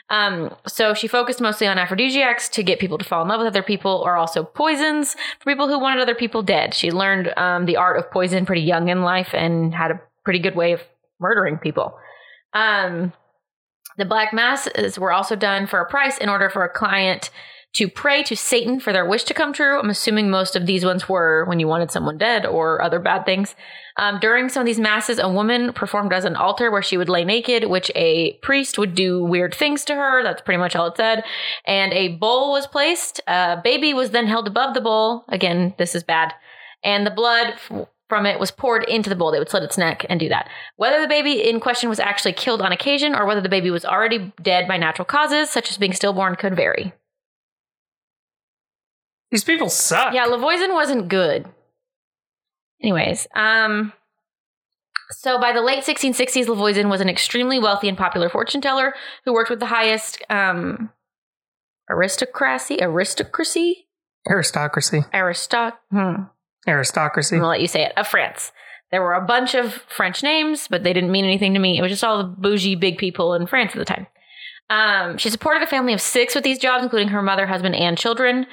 Um, 0.09 0.55
so 0.65 0.93
she 0.93 1.09
focused 1.09 1.41
mostly 1.41 1.67
on 1.67 1.77
aphrodisiacs 1.77 2.47
to 2.49 2.63
get 2.63 2.79
people 2.79 2.97
to 2.97 3.03
fall 3.03 3.21
in 3.21 3.27
love 3.27 3.39
with 3.39 3.47
other 3.47 3.63
people, 3.63 4.01
or 4.05 4.15
also 4.15 4.45
poisons 4.45 5.17
for 5.41 5.51
people 5.51 5.67
who 5.67 5.77
wanted 5.77 6.01
other 6.01 6.15
people 6.15 6.41
dead. 6.41 6.73
She 6.73 6.89
learned 6.89 7.33
um, 7.35 7.65
the 7.65 7.75
art 7.75 7.97
of 7.97 8.09
poison 8.11 8.45
pretty 8.45 8.61
young 8.61 8.87
in 8.87 9.01
life 9.01 9.31
and 9.33 9.75
had 9.75 9.91
a 9.91 10.01
pretty 10.23 10.39
good 10.39 10.55
way 10.55 10.71
of 10.71 10.81
murdering 11.23 11.57
people. 11.57 11.97
Um, 12.53 13.13
the 13.97 14.05
black 14.05 14.33
masses 14.33 14.99
were 14.99 15.11
also 15.11 15.35
done 15.35 15.65
for 15.67 15.79
a 15.79 15.89
price 15.89 16.17
in 16.17 16.29
order 16.29 16.49
for 16.49 16.63
a 16.63 16.69
client 16.69 17.29
to 17.73 17.87
pray 17.87 18.21
to 18.21 18.35
Satan 18.35 18.79
for 18.79 18.93
their 18.93 19.05
wish 19.05 19.23
to 19.23 19.33
come 19.33 19.51
true. 19.51 19.79
I'm 19.79 19.89
assuming 19.89 20.29
most 20.29 20.55
of 20.55 20.67
these 20.67 20.85
ones 20.85 21.09
were 21.09 21.43
when 21.45 21.59
you 21.59 21.67
wanted 21.67 21.89
someone 21.89 22.19
dead 22.19 22.45
or 22.45 22.81
other 22.81 22.99
bad 22.99 23.25
things. 23.25 23.55
Um, 23.97 24.19
during 24.19 24.49
some 24.49 24.61
of 24.61 24.65
these 24.65 24.79
masses, 24.79 25.17
a 25.19 25.29
woman 25.29 25.73
performed 25.73 26.13
as 26.13 26.25
an 26.25 26.35
altar 26.35 26.69
where 26.69 26.83
she 26.83 26.97
would 26.97 27.09
lay 27.09 27.23
naked, 27.23 27.65
which 27.65 27.91
a 27.95 28.33
priest 28.43 28.77
would 28.77 28.93
do 28.93 29.23
weird 29.23 29.55
things 29.55 29.85
to 29.85 29.95
her. 29.95 30.23
That's 30.23 30.41
pretty 30.41 30.59
much 30.59 30.75
all 30.75 30.87
it 30.87 30.97
said. 30.97 31.23
And 31.65 31.93
a 31.93 32.09
bowl 32.09 32.51
was 32.51 32.67
placed. 32.67 33.21
A 33.27 33.59
baby 33.63 33.93
was 33.93 34.11
then 34.11 34.27
held 34.27 34.47
above 34.47 34.75
the 34.75 34.81
bowl. 34.81 35.25
Again, 35.29 35.73
this 35.79 35.95
is 35.95 36.03
bad. 36.03 36.33
And 36.83 37.07
the 37.07 37.11
blood 37.11 37.55
from 38.09 38.25
it 38.25 38.39
was 38.39 38.51
poured 38.51 38.83
into 38.89 39.09
the 39.09 39.15
bowl. 39.15 39.31
They 39.31 39.39
would 39.39 39.49
slit 39.49 39.63
its 39.63 39.77
neck 39.77 40.05
and 40.09 40.19
do 40.19 40.29
that. 40.29 40.49
Whether 40.75 41.01
the 41.01 41.07
baby 41.07 41.47
in 41.47 41.59
question 41.59 41.89
was 41.89 41.99
actually 41.99 42.33
killed 42.33 42.61
on 42.61 42.71
occasion 42.71 43.15
or 43.15 43.25
whether 43.25 43.41
the 43.41 43.49
baby 43.49 43.71
was 43.71 43.85
already 43.85 44.33
dead 44.41 44.67
by 44.67 44.77
natural 44.77 45.05
causes, 45.05 45.49
such 45.49 45.71
as 45.71 45.77
being 45.77 45.93
stillborn, 45.93 46.35
could 46.35 46.55
vary. 46.55 46.93
These 49.31 49.43
people 49.43 49.69
suck. 49.69 50.13
Yeah, 50.13 50.27
Lavoisin 50.27 50.73
wasn't 50.73 51.07
good. 51.07 51.47
Anyways, 52.81 53.25
um, 53.35 53.93
so 55.11 55.39
by 55.39 55.53
the 55.53 55.61
late 55.61 55.83
1660s, 55.83 56.45
Lavoisin 56.45 56.89
was 56.89 57.01
an 57.01 57.09
extremely 57.09 57.57
wealthy 57.57 57.87
and 57.89 57.97
popular 57.97 58.29
fortune 58.29 58.61
teller 58.61 58.93
who 59.25 59.33
worked 59.33 59.49
with 59.49 59.59
the 59.59 59.65
highest 59.67 60.21
um, 60.29 60.91
aristocracy, 61.89 62.79
aristocracy, 62.81 63.87
Aristocracy. 64.29 65.01
aristoc. 65.13 65.73
Hmm. 65.91 66.23
Aristocracy. 66.67 67.35
I'm 67.35 67.41
gonna 67.41 67.49
let 67.49 67.61
you 67.61 67.67
say 67.67 67.83
it 67.83 67.93
of 67.97 68.07
France. 68.07 68.51
There 68.91 69.01
were 69.01 69.13
a 69.13 69.25
bunch 69.25 69.55
of 69.55 69.73
French 69.73 70.21
names, 70.21 70.67
but 70.67 70.83
they 70.83 70.93
didn't 70.93 71.11
mean 71.11 71.25
anything 71.25 71.53
to 71.53 71.59
me. 71.59 71.77
It 71.77 71.81
was 71.81 71.91
just 71.91 72.03
all 72.03 72.19
the 72.19 72.23
bougie 72.25 72.75
big 72.75 72.97
people 72.97 73.33
in 73.33 73.47
France 73.47 73.71
at 73.73 73.79
the 73.79 73.85
time. 73.85 74.07
Um, 74.69 75.17
she 75.17 75.29
supported 75.29 75.63
a 75.63 75.67
family 75.67 75.93
of 75.93 76.01
six 76.01 76.35
with 76.35 76.43
these 76.43 76.59
jobs, 76.59 76.83
including 76.83 77.09
her 77.09 77.21
mother, 77.21 77.47
husband, 77.47 77.75
and 77.75 77.97
children. 77.97 78.45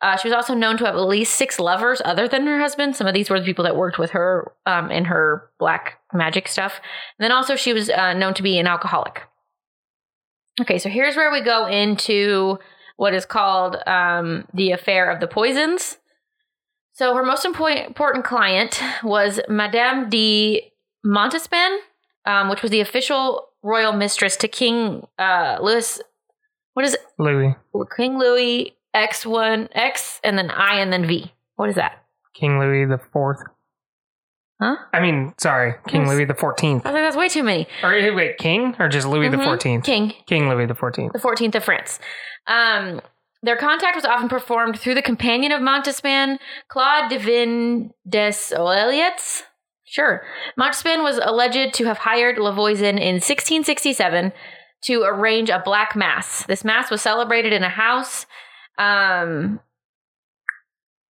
Uh, 0.00 0.16
she 0.16 0.28
was 0.28 0.34
also 0.34 0.54
known 0.54 0.76
to 0.76 0.84
have 0.84 0.96
at 0.96 1.00
least 1.00 1.34
six 1.36 1.58
lovers 1.58 2.02
other 2.04 2.28
than 2.28 2.46
her 2.46 2.60
husband. 2.60 2.96
Some 2.96 3.06
of 3.06 3.14
these 3.14 3.30
were 3.30 3.38
the 3.38 3.46
people 3.46 3.64
that 3.64 3.76
worked 3.76 3.98
with 3.98 4.10
her 4.10 4.52
um, 4.66 4.90
in 4.90 5.06
her 5.06 5.50
black 5.58 5.98
magic 6.12 6.48
stuff. 6.48 6.80
And 7.18 7.24
then 7.24 7.32
also, 7.32 7.56
she 7.56 7.72
was 7.72 7.88
uh, 7.88 8.12
known 8.12 8.34
to 8.34 8.42
be 8.42 8.58
an 8.58 8.66
alcoholic. 8.66 9.22
Okay, 10.60 10.78
so 10.78 10.88
here's 10.88 11.16
where 11.16 11.32
we 11.32 11.40
go 11.40 11.66
into 11.66 12.58
what 12.96 13.14
is 13.14 13.24
called 13.24 13.76
um, 13.86 14.46
the 14.52 14.72
affair 14.72 15.10
of 15.10 15.20
the 15.20 15.26
poisons. 15.26 15.98
So 16.94 17.14
her 17.16 17.24
most 17.24 17.44
important 17.44 18.24
client 18.24 18.80
was 19.02 19.40
Madame 19.48 20.08
de 20.08 20.72
Montespan, 21.04 21.76
um, 22.24 22.48
which 22.48 22.62
was 22.62 22.70
the 22.70 22.80
official 22.80 23.48
royal 23.62 23.92
mistress 23.92 24.36
to 24.38 24.48
King 24.48 25.06
uh, 25.18 25.58
Louis. 25.60 26.00
What 26.74 26.84
is 26.84 26.94
it? 26.94 27.00
Louis. 27.18 27.56
King 27.96 28.18
Louis 28.18 28.76
X 28.94 29.26
one 29.26 29.68
X 29.72 30.20
and 30.22 30.38
then 30.38 30.50
I 30.50 30.76
and 30.80 30.92
then 30.92 31.06
V. 31.06 31.32
What 31.56 31.68
is 31.68 31.74
that? 31.74 32.04
King 32.34 32.58
Louis 32.60 32.84
the 32.86 33.00
Fourth. 33.12 33.38
Huh? 34.62 34.76
I 34.92 35.00
mean, 35.00 35.34
sorry, 35.38 35.74
King 35.88 36.02
Yes. 36.02 36.10
Louis 36.10 36.24
the 36.26 36.34
Fourteenth. 36.34 36.86
I 36.86 36.92
think 36.92 37.04
that's 37.04 37.16
way 37.16 37.28
too 37.28 37.42
many. 37.42 37.66
Or 37.82 37.90
wait, 38.14 38.38
King 38.38 38.76
or 38.78 38.88
just 38.88 39.06
Louis 39.06 39.28
the 39.28 39.36
Mhm. 39.36 39.44
Fourteenth? 39.44 39.84
King, 39.84 40.12
King 40.26 40.48
Louis 40.48 40.66
the 40.66 40.74
Fourteenth. 40.76 41.12
the 41.12 41.18
14th 41.18 41.56
of 41.56 41.64
France. 41.64 41.98
Um, 42.46 43.00
their 43.44 43.56
contact 43.56 43.94
was 43.94 44.06
often 44.06 44.28
performed 44.28 44.78
through 44.78 44.94
the 44.94 45.02
companion 45.02 45.52
of 45.52 45.60
Montespan, 45.60 46.38
Claude 46.68 47.10
Divin 47.10 47.90
des 48.08 48.52
Oeliettes. 48.52 49.42
Sure. 49.84 50.22
Montespan 50.58 51.02
was 51.02 51.20
alleged 51.22 51.74
to 51.74 51.84
have 51.84 51.98
hired 51.98 52.38
Lavoisin 52.38 52.98
in 52.98 53.20
1667 53.20 54.32
to 54.84 55.02
arrange 55.02 55.50
a 55.50 55.62
black 55.62 55.94
mass. 55.94 56.44
This 56.46 56.64
mass 56.64 56.90
was 56.90 57.02
celebrated 57.02 57.52
in 57.52 57.62
a 57.62 57.68
house. 57.68 58.24
Um, 58.78 59.60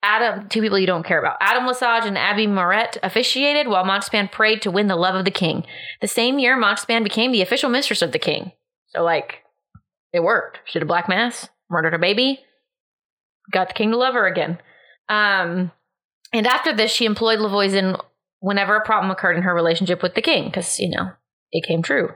Adam, 0.02 0.48
two 0.48 0.62
people 0.62 0.78
you 0.78 0.86
don't 0.86 1.04
care 1.04 1.18
about. 1.18 1.36
Adam 1.40 1.66
Lesage 1.66 2.06
and 2.06 2.16
Abby 2.16 2.46
Moret 2.46 2.96
officiated 3.02 3.68
while 3.68 3.84
Montespan 3.84 4.32
prayed 4.32 4.62
to 4.62 4.70
win 4.70 4.86
the 4.86 4.96
love 4.96 5.14
of 5.14 5.26
the 5.26 5.30
king. 5.30 5.64
The 6.00 6.08
same 6.08 6.38
year, 6.38 6.58
Montespan 6.58 7.04
became 7.04 7.32
the 7.32 7.42
official 7.42 7.68
mistress 7.68 8.02
of 8.02 8.12
the 8.12 8.18
king. 8.18 8.52
So, 8.88 9.02
like, 9.02 9.42
it 10.12 10.22
worked. 10.22 10.60
She 10.64 10.78
did 10.78 10.82
a 10.82 10.86
black 10.86 11.08
mass, 11.08 11.48
murdered 11.74 11.92
her 11.92 11.98
baby, 11.98 12.40
got 13.50 13.68
the 13.68 13.74
king 13.74 13.90
to 13.90 13.96
love 13.96 14.14
her 14.14 14.26
again. 14.26 14.58
Um, 15.08 15.70
and 16.32 16.46
after 16.46 16.74
this, 16.74 16.90
she 16.90 17.04
employed 17.04 17.38
Lavoisin 17.38 18.00
whenever 18.40 18.76
a 18.76 18.84
problem 18.84 19.10
occurred 19.10 19.36
in 19.36 19.42
her 19.42 19.54
relationship 19.54 20.02
with 20.02 20.14
the 20.14 20.22
king, 20.22 20.46
because, 20.46 20.78
you 20.78 20.90
know, 20.90 21.10
it 21.52 21.66
came 21.66 21.82
true, 21.82 22.10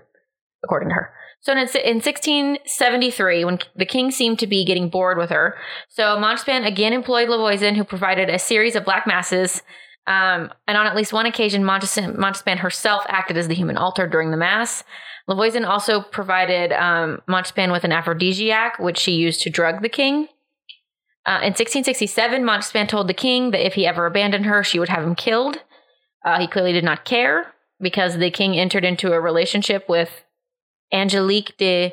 according 0.65 0.89
to 0.89 0.95
her. 0.95 1.13
So 1.41 1.53
in, 1.53 1.59
in 1.59 2.01
1673, 2.01 3.45
when 3.45 3.59
the 3.77 3.87
king 3.87 4.11
seemed 4.11 4.39
to 4.41 4.47
be 4.47 4.65
getting 4.65 4.89
bored 4.89 5.19
with 5.19 5.31
her, 5.31 5.57
so 5.89 6.17
Montespan 6.17 6.67
again 6.67 6.93
employed 6.93 7.29
Lavoisin, 7.29 7.77
who 7.77 7.85
provided 7.85 8.29
a 8.29 8.39
series 8.39 8.75
of 8.75 8.85
black 8.85 9.07
masses. 9.07 9.63
Um, 10.07 10.51
and 10.67 10.77
on 10.77 10.87
at 10.87 10.97
least 10.97 11.13
one 11.13 11.27
occasion, 11.27 11.63
Montespan, 11.63 12.17
Montespan 12.17 12.59
herself 12.59 13.05
acted 13.09 13.37
as 13.37 13.47
the 13.47 13.55
human 13.55 13.77
altar 13.77 14.07
during 14.07 14.31
the 14.31 14.37
mass. 14.37 14.83
Lavoisin 15.29 15.67
also 15.67 16.01
provided 16.01 16.73
um, 16.73 17.21
Montespan 17.29 17.71
with 17.71 17.85
an 17.85 17.93
aphrodisiac, 17.93 18.79
which 18.79 18.99
she 18.99 19.13
used 19.13 19.43
to 19.43 19.51
drug 19.51 19.83
the 19.83 19.89
king. 19.89 20.29
Uh, 21.27 21.45
in 21.45 21.53
1667, 21.53 22.43
Montespan 22.43 22.89
told 22.89 23.07
the 23.07 23.15
king 23.15 23.51
that 23.51 23.67
if 23.67 23.75
he 23.75 23.87
ever 23.87 24.07
abandoned 24.07 24.47
her, 24.47 24.65
she 24.65 24.79
would 24.79 24.89
have 24.89 25.05
him 25.05 25.15
killed. 25.15 25.59
Uh, 26.25 26.41
he 26.41 26.47
clearly 26.47 26.73
did 26.73 26.85
not 26.85 27.05
care 27.05 27.53
because 27.81 28.17
the 28.17 28.31
king 28.31 28.59
entered 28.59 28.85
into 28.85 29.13
a 29.13 29.21
relationship 29.21 29.87
with 29.89 30.25
Angelique 30.93 31.57
de 31.59 31.93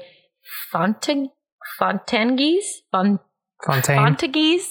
Fontaine, 0.72 1.32
Fontanges? 1.80 2.64
Font- 2.92 3.20
Fontaine. 3.66 3.98
Fontages? 3.98 4.64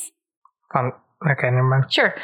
Fon- 0.73 0.93
okay, 1.31 1.51
never 1.51 1.63
mind. 1.63 1.93
Sure. 1.93 2.15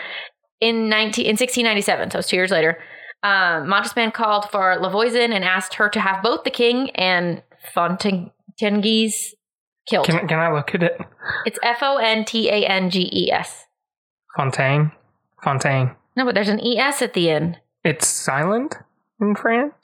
In 0.61 0.89
19, 0.89 1.27
in 1.27 1.33
1697, 1.33 2.11
so 2.11 2.19
it's 2.21 2.29
two 2.29 2.37
years 2.37 2.51
later, 2.51 2.79
um, 3.23 3.67
Montespan 3.67 4.13
called 4.13 4.51
for 4.51 4.79
Lavoisin 4.79 5.35
and 5.35 5.45
asked 5.45 5.75
her 5.75 5.89
to 5.91 6.01
have 6.01 6.23
both 6.23 6.45
the 6.45 6.51
king 6.51 6.91
and 6.91 7.43
Fontanges 7.75 9.35
killed. 9.89 10.07
Can 10.07 10.27
can 10.27 10.39
I 10.39 10.53
look 10.53 10.75
at 10.75 10.83
it? 10.83 10.99
it's 11.45 11.59
F 11.63 11.79
O 11.83 11.99
N 11.99 12.25
T 12.25 12.49
A 12.49 12.67
N 12.67 12.91
G 12.91 13.11
E 13.13 13.31
S. 13.31 13.67
Fontaine. 14.37 14.93
Fontaine. 15.43 15.95
No, 16.17 16.25
but 16.25 16.35
there's 16.35 16.49
an 16.49 16.65
E 16.65 16.79
S 16.79 17.03
at 17.03 17.15
the 17.15 17.31
end. 17.31 17.59
It's 17.85 18.07
silent 18.07 18.77
in 19.21 19.35
French. 19.35 19.75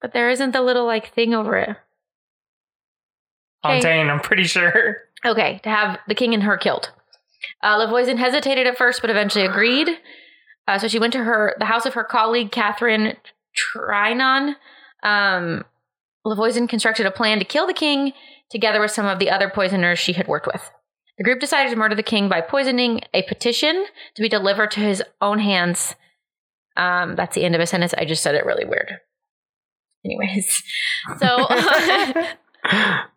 But 0.00 0.12
there 0.12 0.30
isn't 0.30 0.52
the 0.52 0.62
little 0.62 0.86
like 0.86 1.12
thing 1.12 1.34
over 1.34 1.56
it. 1.56 1.76
Fontaine. 3.62 4.08
I'm 4.08 4.20
pretty 4.20 4.44
sure. 4.44 4.96
Okay, 5.24 5.58
to 5.64 5.68
have 5.68 5.98
the 6.06 6.14
king 6.14 6.34
and 6.34 6.42
her 6.42 6.56
killed. 6.56 6.92
Uh, 7.62 7.78
Lavoisin 7.78 8.18
hesitated 8.18 8.66
at 8.66 8.78
first, 8.78 9.00
but 9.00 9.10
eventually 9.10 9.44
agreed. 9.44 9.88
Uh, 10.66 10.78
so 10.78 10.88
she 10.88 10.98
went 10.98 11.12
to 11.12 11.24
her 11.24 11.54
the 11.58 11.64
house 11.64 11.86
of 11.86 11.94
her 11.94 12.04
colleague 12.04 12.50
Catherine 12.50 13.16
Trinon. 13.56 14.56
Um, 15.02 15.64
Lavoisin 16.26 16.68
constructed 16.68 17.06
a 17.06 17.10
plan 17.10 17.38
to 17.38 17.44
kill 17.44 17.66
the 17.66 17.72
king, 17.72 18.12
together 18.50 18.80
with 18.80 18.90
some 18.90 19.06
of 19.06 19.18
the 19.18 19.30
other 19.30 19.48
poisoners 19.48 19.98
she 19.98 20.12
had 20.12 20.26
worked 20.26 20.46
with. 20.46 20.70
The 21.18 21.24
group 21.24 21.40
decided 21.40 21.70
to 21.70 21.76
murder 21.76 21.94
the 21.94 22.02
king 22.02 22.28
by 22.28 22.40
poisoning 22.40 23.00
a 23.14 23.22
petition 23.22 23.86
to 24.14 24.22
be 24.22 24.28
delivered 24.28 24.70
to 24.72 24.80
his 24.80 25.02
own 25.20 25.38
hands. 25.38 25.94
Um, 26.76 27.16
that's 27.16 27.34
the 27.34 27.44
end 27.44 27.54
of 27.54 27.60
a 27.60 27.66
sentence. 27.66 27.94
I 27.96 28.04
just 28.04 28.22
said 28.22 28.34
it 28.34 28.44
really 28.44 28.66
weird. 28.66 29.00
Anyways, 30.04 30.62
so 31.18 31.46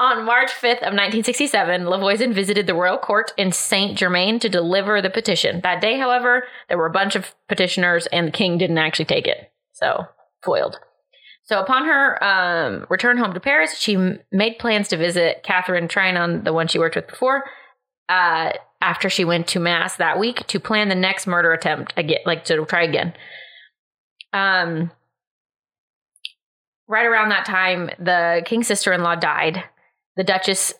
On 0.00 0.24
March 0.24 0.50
5th 0.50 0.82
of 0.82 0.94
1967, 0.94 1.82
Lavoisin 1.82 2.32
visited 2.32 2.66
the 2.66 2.74
royal 2.74 2.98
court 2.98 3.32
in 3.36 3.52
Saint 3.52 3.96
Germain 3.96 4.38
to 4.40 4.48
deliver 4.48 5.00
the 5.00 5.10
petition. 5.10 5.60
That 5.62 5.80
day, 5.80 5.98
however, 5.98 6.44
there 6.68 6.78
were 6.78 6.86
a 6.86 6.90
bunch 6.90 7.14
of 7.14 7.34
petitioners, 7.48 8.06
and 8.08 8.28
the 8.28 8.32
king 8.32 8.58
didn't 8.58 8.78
actually 8.78 9.04
take 9.04 9.26
it, 9.26 9.52
so 9.72 10.06
foiled. 10.42 10.80
So 11.44 11.60
upon 11.60 11.84
her 11.84 12.22
um, 12.24 12.86
return 12.88 13.18
home 13.18 13.34
to 13.34 13.40
Paris, 13.40 13.78
she 13.78 14.18
made 14.30 14.58
plans 14.58 14.88
to 14.88 14.96
visit 14.96 15.42
Catherine 15.42 15.88
Trinon, 15.88 16.44
the 16.44 16.52
one 16.52 16.68
she 16.68 16.78
worked 16.78 16.96
with 16.96 17.08
before, 17.08 17.44
uh, 18.08 18.52
after 18.80 19.08
she 19.08 19.24
went 19.24 19.46
to 19.48 19.60
mass 19.60 19.96
that 19.96 20.18
week 20.18 20.46
to 20.48 20.58
plan 20.58 20.88
the 20.88 20.94
next 20.94 21.26
murder 21.26 21.52
attempt 21.52 21.92
again, 21.96 22.20
like 22.26 22.44
to 22.46 22.64
try 22.64 22.82
again. 22.82 23.12
Um, 24.32 24.90
right 26.92 27.06
around 27.06 27.30
that 27.30 27.46
time, 27.46 27.88
the 27.98 28.42
king's 28.44 28.66
sister-in-law 28.66 29.14
died, 29.16 29.64
the 30.16 30.22
Duchess 30.22 30.74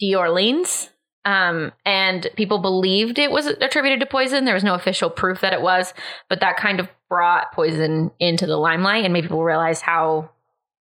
d'Orleans, 0.00 0.90
um, 1.24 1.72
and 1.84 2.28
people 2.36 2.60
believed 2.60 3.18
it 3.18 3.32
was 3.32 3.46
attributed 3.46 3.98
to 3.98 4.06
poison. 4.06 4.44
There 4.44 4.54
was 4.54 4.64
no 4.64 4.74
official 4.74 5.10
proof 5.10 5.40
that 5.40 5.52
it 5.52 5.60
was, 5.60 5.92
but 6.28 6.38
that 6.40 6.56
kind 6.56 6.78
of 6.78 6.88
brought 7.08 7.52
poison 7.52 8.12
into 8.20 8.46
the 8.46 8.56
limelight 8.56 9.04
and 9.04 9.12
made 9.12 9.24
people 9.24 9.42
realize 9.42 9.80
how 9.80 10.30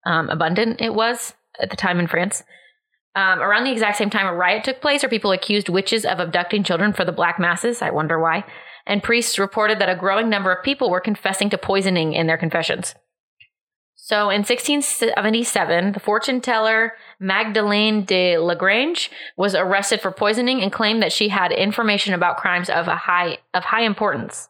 um, 0.06 0.30
abundant 0.30 0.80
it 0.80 0.94
was 0.94 1.34
at 1.60 1.72
the 1.72 1.76
time 1.76 2.00
in 2.00 2.08
France. 2.08 2.44
Um, 3.16 3.42
around 3.42 3.66
the 3.66 3.72
exact 3.72 3.98
same 3.98 4.12
time, 4.12 4.28
a 4.28 4.34
riot 4.34 4.64
took 4.64 4.80
place 4.80 5.02
where 5.02 5.10
people 5.10 5.32
accused 5.32 5.70
witches 5.70 6.06
of 6.06 6.20
abducting 6.20 6.64
children 6.64 6.94
for 6.94 7.04
the 7.04 7.12
black 7.12 7.40
masses. 7.40 7.82
I 7.82 7.90
wonder 7.90 8.20
why. 8.20 8.46
And 8.86 9.04
priests 9.04 9.40
reported 9.40 9.80
that 9.80 9.90
a 9.90 9.96
growing 9.96 10.30
number 10.30 10.54
of 10.54 10.64
people 10.64 10.90
were 10.90 11.02
confessing 11.02 11.50
to 11.50 11.58
poisoning 11.58 12.14
in 12.14 12.28
their 12.28 12.38
confessions. 12.38 12.96
So 14.04 14.32
in 14.32 14.40
1677, 14.40 15.92
the 15.92 16.00
fortune 16.00 16.42
teller 16.42 16.94
Magdalene 17.20 18.04
de 18.04 18.36
Lagrange 18.40 19.12
was 19.38 19.54
arrested 19.54 20.02
for 20.02 20.10
poisoning 20.10 20.64
and 20.64 20.74
claimed 20.74 21.04
that 21.04 21.12
she 21.12 21.30
had 21.30 21.52
information 21.52 22.16
about 22.16 22.38
crimes 22.38 22.68
of 22.68 22.88
a 22.88 22.96
high 22.96 23.38
of 23.54 23.66
high 23.66 23.84
importance. 23.84 24.50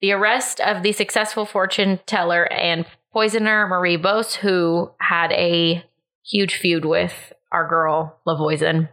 The 0.00 0.12
arrest 0.12 0.60
of 0.60 0.84
the 0.84 0.92
successful 0.92 1.44
fortune 1.44 1.98
teller 2.06 2.44
and 2.52 2.86
poisoner 3.12 3.66
Marie 3.66 3.96
Bosse, 3.96 4.36
who 4.36 4.92
had 5.00 5.32
a 5.32 5.84
huge 6.24 6.54
feud 6.54 6.84
with 6.84 7.32
our 7.50 7.68
girl 7.68 8.20
Lavoisin, 8.24 8.88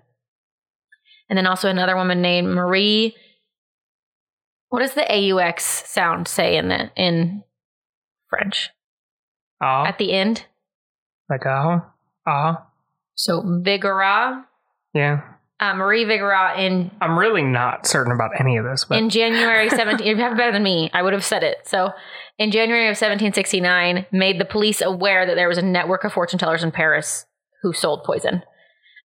and 1.29 1.37
then 1.37 1.45
also 1.45 1.69
another 1.69 1.95
woman 1.95 2.19
named 2.19 2.47
Marie. 2.47 3.15
What 4.69 4.79
does 4.79 4.95
the 4.95 5.01
AUX 5.01 5.61
sound 5.61 6.27
say 6.27 6.57
in 6.57 6.69
the 6.69 6.89
in 6.95 7.43
French 8.27 8.71
Ah, 9.61 9.85
at 9.85 9.97
the 9.97 10.13
end? 10.13 10.45
like 11.29 11.45
ah, 11.45 11.91
ah. 12.27 12.65
So 13.15 13.41
Vigora, 13.41 14.45
Yeah, 14.93 15.21
uh, 15.59 15.73
Marie 15.75 16.05
Vigora 16.05 16.57
in 16.57 16.89
I'm 17.01 17.19
really 17.19 17.43
not 17.43 17.85
certain 17.85 18.13
about 18.13 18.31
any 18.39 18.57
of 18.57 18.65
this, 18.65 18.85
but 18.85 18.97
in 18.97 19.09
January 19.09 19.69
17 19.69 20.05
you 20.05 20.15
have 20.17 20.37
better 20.37 20.53
than 20.53 20.63
me. 20.63 20.89
I 20.93 21.01
would 21.01 21.13
have 21.13 21.25
said 21.25 21.43
it. 21.43 21.57
So 21.65 21.91
in 22.37 22.51
January 22.51 22.85
of 22.85 22.91
1769 22.91 24.05
made 24.11 24.39
the 24.39 24.45
police 24.45 24.81
aware 24.81 25.25
that 25.25 25.35
there 25.35 25.49
was 25.49 25.57
a 25.57 25.61
network 25.61 26.05
of 26.05 26.13
fortune 26.13 26.39
tellers 26.39 26.63
in 26.63 26.71
Paris 26.71 27.25
who 27.61 27.73
sold 27.73 28.05
poison. 28.05 28.43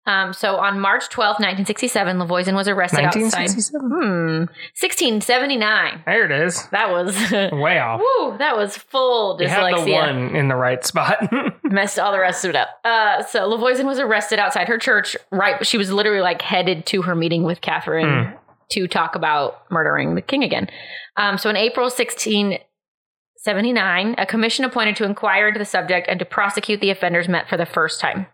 Um, 0.05 0.33
so 0.33 0.57
on 0.57 0.81
March 0.81 1.07
12th, 1.09 1.39
1967, 1.39 2.17
Lavoisian 2.17 2.55
was 2.55 2.67
arrested 2.67 3.05
outside. 3.05 3.21
1967? 3.21 3.89
Hmm. 3.89 4.39
1679. 4.75 6.01
There 6.05 6.25
it 6.25 6.31
is. 6.45 6.67
That 6.71 6.91
was. 6.91 7.15
Way 7.53 7.79
off. 7.79 8.01
Woo, 8.01 8.37
that 8.37 8.57
was 8.57 8.75
full 8.75 9.37
dyslexia. 9.37 9.47
You 9.47 9.53
had 9.77 9.85
the 9.85 9.91
one 9.93 10.35
in 10.35 10.49
the 10.49 10.55
right 10.55 10.83
spot. 10.83 11.31
Messed 11.63 11.99
all 11.99 12.11
the 12.11 12.19
rest 12.19 12.43
of 12.43 12.49
it 12.49 12.57
up. 12.57 12.67
Uh, 12.83 13.23
so 13.23 13.49
Lavoisian 13.49 13.85
was 13.85 13.97
arrested 13.99 14.39
outside 14.39 14.67
her 14.67 14.77
church. 14.77 15.15
Right, 15.31 15.65
she 15.65 15.77
was 15.77 15.89
literally 15.91 16.19
like 16.21 16.41
headed 16.41 16.85
to 16.87 17.03
her 17.03 17.15
meeting 17.15 17.43
with 17.43 17.61
Catherine 17.61 18.25
Hmm. 18.25 18.31
to 18.71 18.87
talk 18.89 19.15
about 19.15 19.61
murdering 19.71 20.15
the 20.15 20.21
king 20.21 20.43
again. 20.43 20.67
Um, 21.15 21.37
so 21.37 21.49
in 21.49 21.55
April 21.55 21.85
1679, 21.89 24.15
a 24.17 24.25
commission 24.25 24.65
appointed 24.65 24.95
to 24.97 25.05
inquire 25.05 25.47
into 25.47 25.59
the 25.59 25.65
subject 25.65 26.07
and 26.09 26.19
to 26.19 26.25
prosecute 26.25 26.81
the 26.81 26.89
offenders 26.89 27.29
met 27.29 27.47
for 27.47 27.55
the 27.57 27.65
first 27.65 28.01
time. 28.01 28.25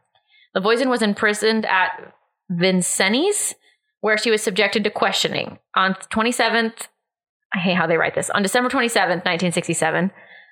Lavoisian 0.55 0.89
was 0.89 1.01
imprisoned 1.01 1.65
at 1.65 2.13
Vincennes, 2.49 3.53
where 4.01 4.17
she 4.17 4.31
was 4.31 4.41
subjected 4.41 4.83
to 4.83 4.89
questioning. 4.89 5.59
On 5.75 5.93
27th, 5.93 6.87
I 7.53 7.59
hate 7.59 7.75
how 7.75 7.87
they 7.87 7.97
write 7.97 8.15
this. 8.15 8.29
On 8.29 8.43
December 8.43 8.69
27th, 8.69 9.25
1967, 9.25 10.11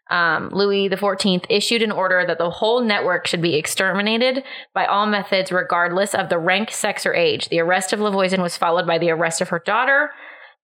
um, 0.10 0.50
Louis 0.54 0.90
XIV 0.90 1.46
issued 1.50 1.82
an 1.82 1.92
order 1.92 2.26
that 2.26 2.38
the 2.38 2.50
whole 2.50 2.82
network 2.82 3.28
should 3.28 3.42
be 3.42 3.56
exterminated 3.56 4.44
by 4.74 4.86
all 4.86 5.06
methods, 5.06 5.52
regardless 5.52 6.14
of 6.14 6.30
the 6.30 6.38
rank, 6.38 6.72
sex, 6.72 7.06
or 7.06 7.14
age. 7.14 7.50
The 7.50 7.60
arrest 7.60 7.94
of 7.94 8.00
Lavoisian 8.00 8.42
was 8.42 8.58
followed 8.58 8.88
by 8.88 8.98
the 8.98 9.10
arrest 9.10 9.42
of 9.42 9.50
her 9.50 9.60
daughter 9.60 10.12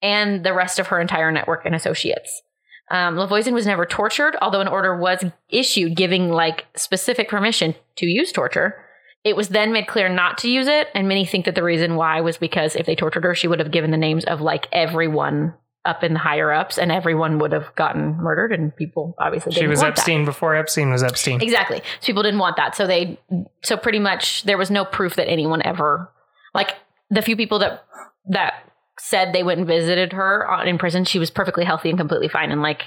and 0.01 0.45
the 0.45 0.53
rest 0.53 0.79
of 0.79 0.87
her 0.87 0.99
entire 0.99 1.31
network 1.31 1.65
and 1.65 1.75
associates. 1.75 2.41
Um, 2.89 3.15
Lavoisian 3.15 3.53
was 3.53 3.65
never 3.65 3.85
tortured, 3.85 4.35
although 4.41 4.61
an 4.61 4.67
order 4.67 4.95
was 4.95 5.23
issued 5.49 5.95
giving 5.95 6.29
like 6.29 6.65
specific 6.75 7.29
permission 7.29 7.75
to 7.97 8.05
use 8.05 8.31
torture. 8.31 8.82
It 9.23 9.35
was 9.35 9.49
then 9.49 9.71
made 9.71 9.87
clear 9.87 10.09
not 10.09 10.37
to 10.39 10.49
use 10.49 10.67
it, 10.67 10.89
and 10.93 11.07
many 11.07 11.25
think 11.25 11.45
that 11.45 11.55
the 11.55 11.63
reason 11.63 11.95
why 11.95 12.21
was 12.21 12.37
because 12.37 12.75
if 12.75 12.85
they 12.85 12.95
tortured 12.95 13.23
her, 13.23 13.33
she 13.33 13.47
would 13.47 13.59
have 13.59 13.71
given 13.71 13.91
the 13.91 13.97
names 13.97 14.25
of 14.25 14.41
like 14.41 14.67
everyone 14.71 15.53
up 15.85 16.03
in 16.03 16.13
the 16.13 16.19
higher 16.19 16.51
ups, 16.51 16.77
and 16.77 16.91
everyone 16.91 17.39
would 17.39 17.51
have 17.51 17.73
gotten 17.75 18.17
murdered, 18.17 18.51
and 18.51 18.75
people 18.75 19.15
obviously 19.19 19.51
she 19.53 19.67
was 19.67 19.79
want 19.81 19.95
that. 19.95 20.01
Epstein 20.01 20.25
before 20.25 20.55
Epstein 20.55 20.91
was 20.91 21.03
Epstein. 21.03 21.41
Exactly. 21.41 21.81
So 21.99 22.05
people 22.05 22.23
didn't 22.23 22.39
want 22.39 22.57
that. 22.57 22.75
So 22.75 22.87
they 22.87 23.19
so 23.63 23.77
pretty 23.77 23.99
much 23.99 24.43
there 24.43 24.57
was 24.57 24.71
no 24.71 24.85
proof 24.85 25.15
that 25.15 25.29
anyone 25.29 25.61
ever 25.63 26.09
like 26.53 26.75
the 27.09 27.21
few 27.21 27.35
people 27.35 27.59
that 27.59 27.85
that 28.29 28.63
said 28.99 29.33
they 29.33 29.43
went 29.43 29.59
and 29.59 29.67
visited 29.67 30.13
her 30.13 30.47
in 30.65 30.77
prison, 30.77 31.03
she 31.05 31.19
was 31.19 31.29
perfectly 31.29 31.65
healthy 31.65 31.89
and 31.89 31.97
completely 31.97 32.27
fine 32.27 32.51
and 32.51 32.61
like 32.61 32.83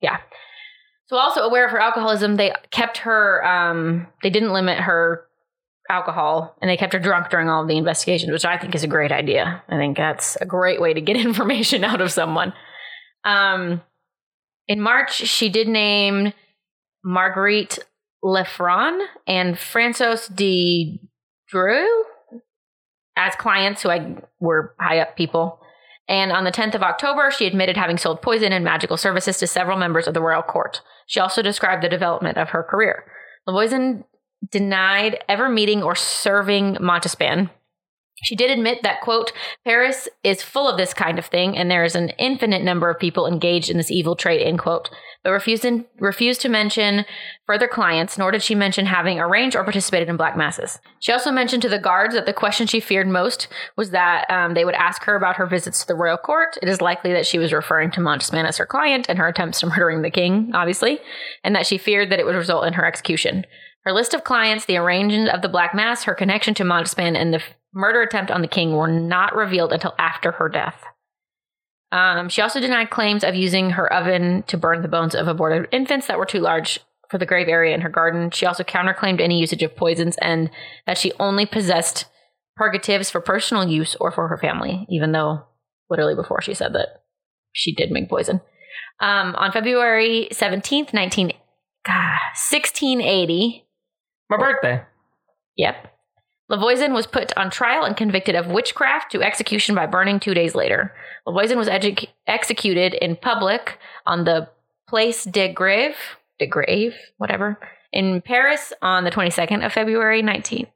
yeah. 0.00 0.18
So 1.06 1.16
also 1.16 1.42
aware 1.42 1.64
of 1.64 1.70
her 1.72 1.80
alcoholism, 1.80 2.36
they 2.36 2.52
kept 2.70 2.98
her 2.98 3.44
um 3.44 4.06
they 4.22 4.30
didn't 4.30 4.52
limit 4.52 4.78
her 4.78 5.26
alcohol 5.90 6.56
and 6.60 6.70
they 6.70 6.76
kept 6.76 6.92
her 6.92 6.98
drunk 6.98 7.30
during 7.30 7.48
all 7.48 7.62
of 7.62 7.68
the 7.68 7.76
investigations, 7.76 8.32
which 8.32 8.44
I 8.44 8.58
think 8.58 8.74
is 8.74 8.84
a 8.84 8.88
great 8.88 9.12
idea. 9.12 9.62
I 9.68 9.76
think 9.76 9.96
that's 9.96 10.36
a 10.36 10.46
great 10.46 10.80
way 10.80 10.94
to 10.94 11.00
get 11.00 11.16
information 11.28 11.84
out 11.84 12.00
of 12.00 12.10
someone. 12.10 12.52
Um 13.24 13.82
in 14.68 14.80
March, 14.80 15.14
she 15.14 15.48
did 15.48 15.68
name 15.68 16.32
Marguerite 17.04 17.80
Lefron 18.24 19.04
and 19.26 19.58
Francois 19.58 20.28
de 20.32 21.00
Drew 21.48 22.04
as 23.16 23.34
clients 23.34 23.82
who 23.82 23.90
I 23.90 24.16
were 24.40 24.74
high 24.80 25.00
up 25.00 25.16
people. 25.16 25.60
And 26.08 26.32
on 26.32 26.44
the 26.44 26.52
10th 26.52 26.74
of 26.74 26.82
October, 26.82 27.30
she 27.30 27.46
admitted 27.46 27.76
having 27.76 27.98
sold 27.98 28.22
poison 28.22 28.52
and 28.52 28.64
magical 28.64 28.96
services 28.96 29.38
to 29.38 29.46
several 29.46 29.78
members 29.78 30.06
of 30.06 30.14
the 30.14 30.20
royal 30.20 30.42
court. 30.42 30.80
She 31.06 31.20
also 31.20 31.42
described 31.42 31.82
the 31.82 31.88
development 31.88 32.38
of 32.38 32.50
her 32.50 32.62
career. 32.62 33.04
Lavoisian 33.48 34.04
denied 34.50 35.22
ever 35.28 35.48
meeting 35.48 35.82
or 35.82 35.94
serving 35.94 36.76
Montespan. 36.76 37.50
She 38.22 38.36
did 38.36 38.52
admit 38.52 38.84
that, 38.84 39.00
quote, 39.00 39.32
Paris 39.64 40.08
is 40.22 40.44
full 40.44 40.68
of 40.68 40.76
this 40.76 40.94
kind 40.94 41.18
of 41.18 41.26
thing, 41.26 41.56
and 41.56 41.68
there 41.68 41.82
is 41.82 41.96
an 41.96 42.10
infinite 42.10 42.62
number 42.62 42.88
of 42.88 43.00
people 43.00 43.26
engaged 43.26 43.68
in 43.68 43.78
this 43.78 43.90
evil 43.90 44.14
trade, 44.14 44.40
end 44.40 44.60
quote, 44.60 44.90
but 45.24 45.32
refused, 45.32 45.64
in, 45.64 45.86
refused 45.98 46.40
to 46.42 46.48
mention 46.48 47.04
further 47.46 47.66
clients, 47.66 48.16
nor 48.16 48.30
did 48.30 48.42
she 48.42 48.54
mention 48.54 48.86
having 48.86 49.18
arranged 49.18 49.56
or 49.56 49.64
participated 49.64 50.08
in 50.08 50.16
black 50.16 50.36
masses. 50.36 50.78
She 51.00 51.10
also 51.10 51.32
mentioned 51.32 51.62
to 51.62 51.68
the 51.68 51.80
guards 51.80 52.14
that 52.14 52.26
the 52.26 52.32
question 52.32 52.68
she 52.68 52.78
feared 52.78 53.08
most 53.08 53.48
was 53.76 53.90
that 53.90 54.30
um, 54.30 54.54
they 54.54 54.64
would 54.64 54.74
ask 54.74 55.02
her 55.02 55.16
about 55.16 55.36
her 55.36 55.46
visits 55.46 55.80
to 55.80 55.88
the 55.88 55.96
royal 55.96 56.16
court. 56.16 56.56
It 56.62 56.68
is 56.68 56.80
likely 56.80 57.12
that 57.12 57.26
she 57.26 57.38
was 57.38 57.52
referring 57.52 57.90
to 57.92 58.00
Montespan 58.00 58.46
as 58.46 58.56
her 58.58 58.66
client 58.66 59.06
and 59.08 59.18
her 59.18 59.26
attempts 59.26 59.60
to 59.60 59.66
murdering 59.66 60.02
the 60.02 60.10
king, 60.10 60.52
obviously, 60.54 61.00
and 61.42 61.56
that 61.56 61.66
she 61.66 61.76
feared 61.76 62.10
that 62.10 62.20
it 62.20 62.26
would 62.26 62.36
result 62.36 62.66
in 62.66 62.74
her 62.74 62.84
execution. 62.84 63.44
Her 63.84 63.92
list 63.92 64.14
of 64.14 64.24
clients, 64.24 64.64
the 64.64 64.76
arrangement 64.76 65.28
of 65.30 65.42
the 65.42 65.48
Black 65.48 65.74
Mass, 65.74 66.04
her 66.04 66.14
connection 66.14 66.54
to 66.54 66.64
Montespan, 66.64 67.16
and 67.16 67.34
the 67.34 67.42
murder 67.74 68.02
attempt 68.02 68.30
on 68.30 68.42
the 68.42 68.48
king 68.48 68.72
were 68.72 68.88
not 68.88 69.34
revealed 69.34 69.72
until 69.72 69.94
after 69.98 70.32
her 70.32 70.48
death. 70.48 70.82
Um, 71.90 72.28
she 72.28 72.40
also 72.40 72.60
denied 72.60 72.90
claims 72.90 73.24
of 73.24 73.34
using 73.34 73.70
her 73.70 73.92
oven 73.92 74.44
to 74.44 74.56
burn 74.56 74.82
the 74.82 74.88
bones 74.88 75.14
of 75.14 75.28
aborted 75.28 75.68
infants 75.72 76.06
that 76.06 76.18
were 76.18 76.26
too 76.26 76.40
large 76.40 76.80
for 77.10 77.18
the 77.18 77.26
grave 77.26 77.48
area 77.48 77.74
in 77.74 77.82
her 77.82 77.90
garden. 77.90 78.30
She 78.30 78.46
also 78.46 78.64
counterclaimed 78.64 79.20
any 79.20 79.38
usage 79.38 79.62
of 79.62 79.76
poisons 79.76 80.16
and 80.22 80.50
that 80.86 80.96
she 80.96 81.12
only 81.20 81.44
possessed 81.44 82.06
purgatives 82.56 83.10
for 83.10 83.20
personal 83.20 83.68
use 83.68 83.94
or 84.00 84.10
for 84.10 84.28
her 84.28 84.38
family, 84.38 84.86
even 84.88 85.12
though 85.12 85.42
literally 85.90 86.14
before 86.14 86.40
she 86.40 86.54
said 86.54 86.72
that 86.72 87.02
she 87.52 87.74
did 87.74 87.90
make 87.90 88.08
poison. 88.08 88.40
Um, 89.00 89.34
on 89.34 89.52
February 89.52 90.28
17th, 90.32 90.94
19, 90.94 91.32
God, 91.84 92.18
1680, 92.50 93.66
My 94.32 94.38
birthday. 94.38 94.82
Yep. 95.58 95.92
Lavoisian 96.50 96.94
was 96.94 97.06
put 97.06 97.36
on 97.36 97.50
trial 97.50 97.84
and 97.84 97.94
convicted 97.94 98.34
of 98.34 98.46
witchcraft 98.46 99.12
to 99.12 99.22
execution 99.22 99.74
by 99.74 99.84
burning 99.84 100.20
two 100.20 100.32
days 100.32 100.54
later. 100.54 100.94
Lavoisian 101.26 101.56
was 101.56 101.68
edu- 101.68 102.08
executed 102.26 102.94
in 102.94 103.16
public 103.16 103.78
on 104.06 104.24
the 104.24 104.48
Place 104.88 105.24
de 105.24 105.52
Grève, 105.52 105.96
de 106.38 106.48
Grève, 106.48 106.94
whatever, 107.18 107.58
in 107.92 108.22
Paris 108.22 108.72
on 108.80 109.04
the 109.04 109.10
22nd 109.10 109.66
of 109.66 109.72
February 109.72 110.22
19th. 110.22 110.70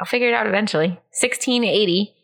I'll 0.00 0.06
figure 0.06 0.28
it 0.28 0.34
out 0.34 0.46
eventually. 0.46 0.88
1680. 1.20 2.14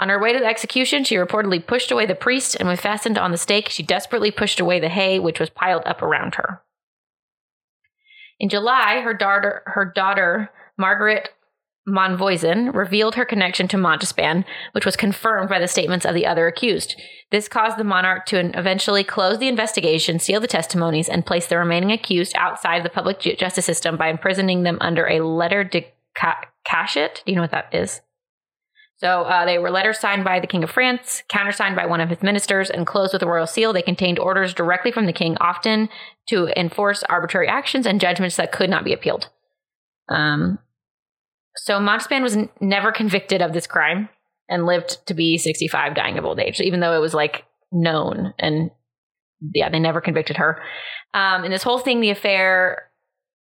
On 0.00 0.08
her 0.08 0.20
way 0.20 0.32
to 0.32 0.40
the 0.40 0.46
execution, 0.46 1.04
she 1.04 1.14
reportedly 1.14 1.64
pushed 1.64 1.92
away 1.92 2.06
the 2.06 2.16
priest 2.16 2.56
and 2.56 2.66
when 2.66 2.76
fastened 2.76 3.18
on 3.18 3.30
the 3.30 3.38
stake. 3.38 3.68
She 3.68 3.84
desperately 3.84 4.32
pushed 4.32 4.58
away 4.58 4.80
the 4.80 4.88
hay, 4.88 5.20
which 5.20 5.38
was 5.38 5.48
piled 5.48 5.82
up 5.86 6.02
around 6.02 6.34
her. 6.34 6.62
In 8.42 8.48
July, 8.48 9.00
her 9.02 9.14
daughter, 9.14 9.62
her 9.66 9.84
daughter 9.84 10.50
Margaret 10.76 11.30
Monvoisin, 11.88 12.74
revealed 12.74 13.14
her 13.14 13.24
connection 13.24 13.68
to 13.68 13.76
Montespan, 13.76 14.44
which 14.72 14.84
was 14.84 14.96
confirmed 14.96 15.48
by 15.48 15.60
the 15.60 15.68
statements 15.68 16.04
of 16.04 16.14
the 16.14 16.26
other 16.26 16.48
accused. 16.48 17.00
This 17.30 17.48
caused 17.48 17.76
the 17.76 17.84
monarch 17.84 18.26
to 18.26 18.56
eventually 18.58 19.04
close 19.04 19.38
the 19.38 19.48
investigation, 19.48 20.18
seal 20.18 20.40
the 20.40 20.48
testimonies, 20.48 21.08
and 21.08 21.24
place 21.24 21.46
the 21.46 21.56
remaining 21.56 21.92
accused 21.92 22.34
outside 22.36 22.84
the 22.84 22.90
public 22.90 23.20
justice 23.20 23.64
system 23.64 23.96
by 23.96 24.08
imprisoning 24.08 24.64
them 24.64 24.78
under 24.80 25.08
a 25.08 25.24
letter 25.24 25.62
de 25.62 25.86
ca- 26.14 26.44
cachet. 26.64 27.22
Do 27.24 27.32
you 27.32 27.36
know 27.36 27.42
what 27.42 27.52
that 27.52 27.72
is? 27.72 28.00
So 29.02 29.22
uh, 29.22 29.44
they 29.44 29.58
were 29.58 29.70
letters 29.70 29.98
signed 29.98 30.22
by 30.22 30.38
the 30.38 30.46
King 30.46 30.62
of 30.62 30.70
France, 30.70 31.24
countersigned 31.28 31.74
by 31.74 31.86
one 31.86 32.00
of 32.00 32.08
his 32.08 32.22
ministers, 32.22 32.70
and 32.70 32.86
closed 32.86 33.12
with 33.12 33.22
a 33.22 33.26
royal 33.26 33.48
seal. 33.48 33.72
They 33.72 33.82
contained 33.82 34.20
orders 34.20 34.54
directly 34.54 34.92
from 34.92 35.06
the 35.06 35.12
king, 35.12 35.36
often 35.40 35.88
to 36.28 36.48
enforce 36.56 37.02
arbitrary 37.04 37.48
actions 37.48 37.84
and 37.84 38.00
judgments 38.00 38.36
that 38.36 38.52
could 38.52 38.70
not 38.70 38.84
be 38.84 38.92
appealed. 38.92 39.28
Um, 40.08 40.60
so 41.56 41.80
Montespan 41.80 42.22
was 42.22 42.36
n- 42.36 42.48
never 42.60 42.92
convicted 42.92 43.42
of 43.42 43.52
this 43.52 43.66
crime 43.66 44.08
and 44.48 44.66
lived 44.66 45.04
to 45.06 45.14
be 45.14 45.36
65, 45.36 45.96
dying 45.96 46.16
of 46.16 46.24
old 46.24 46.38
age, 46.38 46.60
even 46.60 46.78
though 46.78 46.94
it 46.94 47.00
was 47.00 47.12
like 47.12 47.44
known. 47.72 48.32
And 48.38 48.70
yeah, 49.52 49.68
they 49.68 49.80
never 49.80 50.00
convicted 50.00 50.36
her. 50.36 50.62
Um, 51.12 51.44
in 51.44 51.50
this 51.50 51.64
whole 51.64 51.80
thing, 51.80 52.00
the 52.00 52.10
affair, 52.10 52.88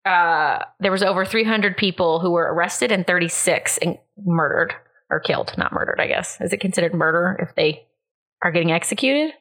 uh, 0.06 0.60
there 0.80 0.90
was 0.90 1.02
over 1.02 1.26
300 1.26 1.76
people 1.76 2.20
who 2.20 2.30
were 2.30 2.50
arrested 2.50 2.90
and 2.90 3.06
36 3.06 3.76
in- 3.76 3.98
murdered 4.24 4.74
or 5.10 5.20
killed, 5.20 5.52
not 5.56 5.72
murdered, 5.72 6.00
I 6.00 6.06
guess. 6.06 6.40
Is 6.40 6.52
it 6.52 6.60
considered 6.60 6.94
murder 6.94 7.36
if 7.40 7.54
they 7.54 7.86
are 8.42 8.52
getting 8.52 8.72
executed? 8.72 9.34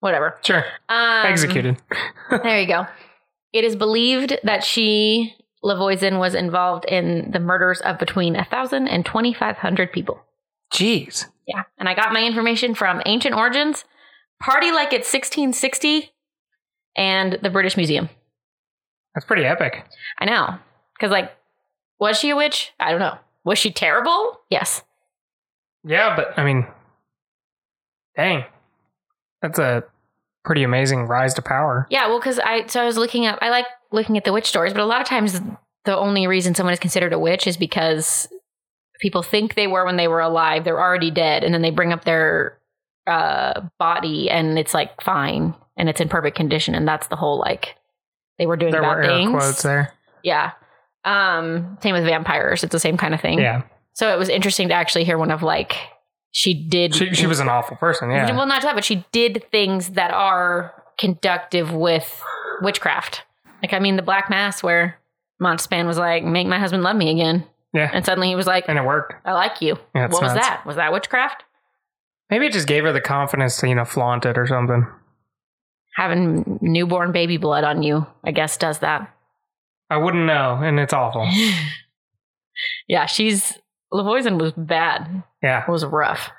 Whatever. 0.00 0.38
Sure. 0.42 0.64
Um, 0.88 1.26
Executed. 1.26 1.78
there 2.30 2.60
you 2.60 2.66
go. 2.68 2.86
It 3.52 3.64
is 3.64 3.76
believed 3.76 4.38
that 4.44 4.62
she, 4.62 5.34
Lavoisian, 5.64 6.18
was 6.18 6.34
involved 6.34 6.84
in 6.84 7.30
the 7.32 7.40
murders 7.40 7.80
of 7.80 7.98
between 7.98 8.34
1,000 8.34 8.88
and 8.88 9.04
2,500 9.04 9.92
people. 9.92 10.20
Jeez. 10.72 11.26
Yeah. 11.46 11.62
And 11.78 11.88
I 11.88 11.94
got 11.94 12.12
my 12.12 12.22
information 12.22 12.74
from 12.74 13.00
Ancient 13.06 13.34
Origins, 13.34 13.84
Party 14.40 14.70
Like 14.70 14.92
It's 14.92 15.12
1660, 15.12 16.12
and 16.96 17.38
the 17.42 17.50
British 17.50 17.76
Museum. 17.76 18.10
That's 19.14 19.24
pretty 19.26 19.44
epic. 19.44 19.86
I 20.18 20.26
know. 20.26 20.58
Because, 20.94 21.10
like, 21.10 21.32
was 21.98 22.18
she 22.18 22.30
a 22.30 22.36
witch? 22.36 22.72
I 22.78 22.90
don't 22.90 23.00
know. 23.00 23.16
Was 23.44 23.58
she 23.58 23.70
terrible? 23.70 24.40
Yes. 24.50 24.82
Yeah, 25.86 26.16
but 26.16 26.38
I 26.38 26.44
mean, 26.44 26.66
dang. 28.16 28.44
That's 29.42 29.58
a 29.58 29.84
pretty 30.44 30.62
amazing 30.64 31.06
rise 31.06 31.34
to 31.34 31.42
power. 31.42 31.86
Yeah, 31.90 32.08
well, 32.08 32.18
because 32.18 32.38
I 32.38 32.66
so 32.66 32.82
I 32.82 32.84
was 32.84 32.96
looking 32.96 33.26
up. 33.26 33.38
I 33.40 33.50
like 33.50 33.66
looking 33.92 34.16
at 34.16 34.24
the 34.24 34.32
witch 34.32 34.46
stories, 34.46 34.72
but 34.72 34.82
a 34.82 34.86
lot 34.86 35.00
of 35.00 35.06
times 35.06 35.40
the 35.84 35.96
only 35.96 36.26
reason 36.26 36.54
someone 36.54 36.72
is 36.72 36.80
considered 36.80 37.12
a 37.12 37.18
witch 37.18 37.46
is 37.46 37.56
because 37.56 38.28
people 39.00 39.22
think 39.22 39.54
they 39.54 39.66
were 39.66 39.84
when 39.84 39.96
they 39.96 40.08
were 40.08 40.20
alive. 40.20 40.64
They're 40.64 40.80
already 40.80 41.10
dead, 41.10 41.44
and 41.44 41.54
then 41.54 41.62
they 41.62 41.70
bring 41.70 41.92
up 41.92 42.04
their 42.04 42.58
uh, 43.06 43.60
body, 43.78 44.28
and 44.30 44.58
it's 44.58 44.74
like 44.74 45.00
fine, 45.02 45.54
and 45.76 45.88
it's 45.88 46.00
in 46.00 46.08
perfect 46.08 46.36
condition, 46.36 46.74
and 46.74 46.88
that's 46.88 47.06
the 47.08 47.16
whole 47.16 47.38
like 47.38 47.76
they 48.38 48.46
were 48.46 48.56
doing 48.56 48.72
There 48.72 48.82
bad 48.82 48.96
were 48.96 49.04
things. 49.06 49.30
quotes 49.30 49.62
there. 49.62 49.92
Yeah. 50.24 50.52
Um, 51.04 51.78
same 51.82 51.92
with 51.94 52.04
vampires. 52.04 52.64
It's 52.64 52.72
the 52.72 52.80
same 52.80 52.96
kind 52.96 53.14
of 53.14 53.20
thing. 53.20 53.38
Yeah. 53.38 53.62
So 53.96 54.12
it 54.12 54.18
was 54.18 54.28
interesting 54.28 54.68
to 54.68 54.74
actually 54.74 55.04
hear 55.04 55.16
one 55.16 55.30
of 55.30 55.42
like 55.42 55.74
she 56.30 56.52
did. 56.52 56.94
She, 56.94 57.14
she 57.14 57.26
was 57.26 57.40
an 57.40 57.48
awful 57.48 57.78
person. 57.78 58.10
Yeah. 58.10 58.30
well, 58.36 58.46
not 58.46 58.60
that, 58.60 58.74
but 58.74 58.84
she 58.84 59.06
did 59.10 59.46
things 59.50 59.90
that 59.90 60.10
are 60.10 60.74
conductive 60.98 61.72
with 61.72 62.22
witchcraft. 62.60 63.22
Like 63.62 63.72
I 63.72 63.78
mean, 63.78 63.96
the 63.96 64.02
Black 64.02 64.28
Mass, 64.28 64.62
where 64.62 64.98
Montespan 65.42 65.86
was 65.86 65.96
like, 65.96 66.24
"Make 66.24 66.46
my 66.46 66.58
husband 66.58 66.82
love 66.82 66.94
me 66.96 67.10
again," 67.10 67.46
Yeah. 67.72 67.90
and 67.90 68.04
suddenly 68.04 68.28
he 68.28 68.34
was 68.34 68.46
like, 68.46 68.66
And 68.68 68.76
it 68.78 68.84
worked. 68.84 69.14
"I 69.24 69.32
like 69.32 69.62
you." 69.62 69.78
Yeah, 69.94 70.08
what 70.08 70.22
was 70.22 70.34
that? 70.34 70.62
Was 70.66 70.76
that 70.76 70.92
witchcraft? 70.92 71.44
Maybe 72.28 72.44
it 72.46 72.52
just 72.52 72.68
gave 72.68 72.84
her 72.84 72.92
the 72.92 73.00
confidence 73.00 73.56
to, 73.60 73.68
you 73.68 73.74
know, 73.76 73.86
flaunt 73.86 74.26
it 74.26 74.36
or 74.36 74.46
something. 74.46 74.86
Having 75.96 76.58
newborn 76.60 77.12
baby 77.12 77.38
blood 77.38 77.64
on 77.64 77.82
you, 77.82 78.06
I 78.24 78.32
guess, 78.32 78.58
does 78.58 78.80
that. 78.80 79.10
I 79.88 79.96
wouldn't 79.96 80.26
know, 80.26 80.60
and 80.62 80.78
it's 80.78 80.92
awful. 80.92 81.26
Yeah, 82.88 83.04
she's 83.06 83.58
Lavoisian 83.92 84.40
was 84.40 84.52
bad. 84.56 85.22
Yeah. 85.42 85.62
It 85.66 85.70
was 85.70 85.84
rough. 85.84 86.30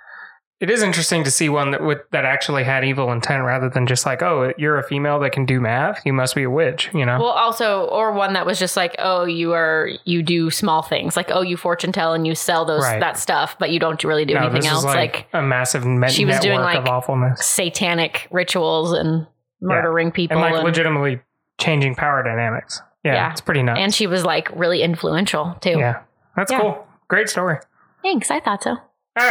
It 0.60 0.72
is 0.72 0.82
interesting 0.82 1.24
to 1.24 1.30
see 1.30 1.50
one 1.50 1.70
that 1.70 1.84
would, 1.84 2.00
that 2.12 2.26
actually 2.26 2.64
had 2.64 2.84
evil 2.84 3.12
intent 3.12 3.44
rather 3.44 3.70
than 3.70 3.86
just 3.86 4.08
like, 4.08 4.24
oh, 4.24 4.54
you're 4.58 4.80
a 4.80 4.84
female 4.84 5.20
that 5.20 5.32
can 5.32 5.46
do 5.46 5.62
math. 5.62 6.02
You 6.04 6.14
must 6.14 6.34
be 6.34 6.42
a 6.42 6.50
witch. 6.50 6.90
You 6.96 7.06
know. 7.06 7.20
Well, 7.20 7.28
also, 7.30 7.84
or 7.86 8.12
one 8.12 8.34
that 8.34 8.48
was 8.48 8.58
just 8.58 8.76
like, 8.76 8.96
oh, 8.98 9.26
you 9.26 9.54
are 9.54 9.88
you 10.04 10.24
do 10.24 10.50
small 10.50 10.82
things, 10.82 11.16
like 11.16 11.30
oh, 11.30 11.42
you 11.42 11.58
fortune 11.58 11.92
tell 11.92 12.14
and 12.14 12.26
you 12.26 12.34
sell 12.34 12.66
those 12.66 12.82
Right. 12.82 13.00
that 13.00 13.20
stuff, 13.20 13.56
but 13.60 13.70
you 13.70 13.80
don't 13.80 14.04
really 14.04 14.26
do 14.26 14.34
no, 14.34 14.48
anything 14.48 14.66
else, 14.68 14.84
like, 14.84 15.14
like, 15.14 15.28
a 15.34 15.44
massive 15.44 15.86
me- 15.86 16.10
she 16.10 16.26
was 16.26 16.40
doing, 16.40 16.58
of 16.58 16.64
like, 16.64 16.88
awfulness 16.88 17.46
satanic 17.46 18.28
rituals 18.32 18.94
and 18.94 19.28
murdering 19.62 20.10
people, 20.12 20.38
and 20.38 20.42
like 20.42 20.56
and, 20.56 20.64
legitimately 20.64 21.22
changing 21.60 21.94
power 21.94 22.24
dynamics. 22.24 22.82
Yeah, 23.04 23.14
Yeah. 23.14 23.32
it's 23.32 23.42
pretty 23.42 23.62
nuts. 23.62 23.80
and 23.80 23.94
she 23.94 24.08
was 24.08 24.26
like 24.26 24.50
really 24.56 24.82
influential 24.82 25.56
too. 25.62 25.78
yeah, 25.78 26.00
that's 26.36 26.52
Yeah. 26.52 26.62
cool. 26.62 26.87
Great 27.10 27.30
story. 27.30 27.58
Thanks, 28.04 28.30
I 28.32 28.39
thought 28.39 28.63
so. 28.63 28.72
All 28.72 28.82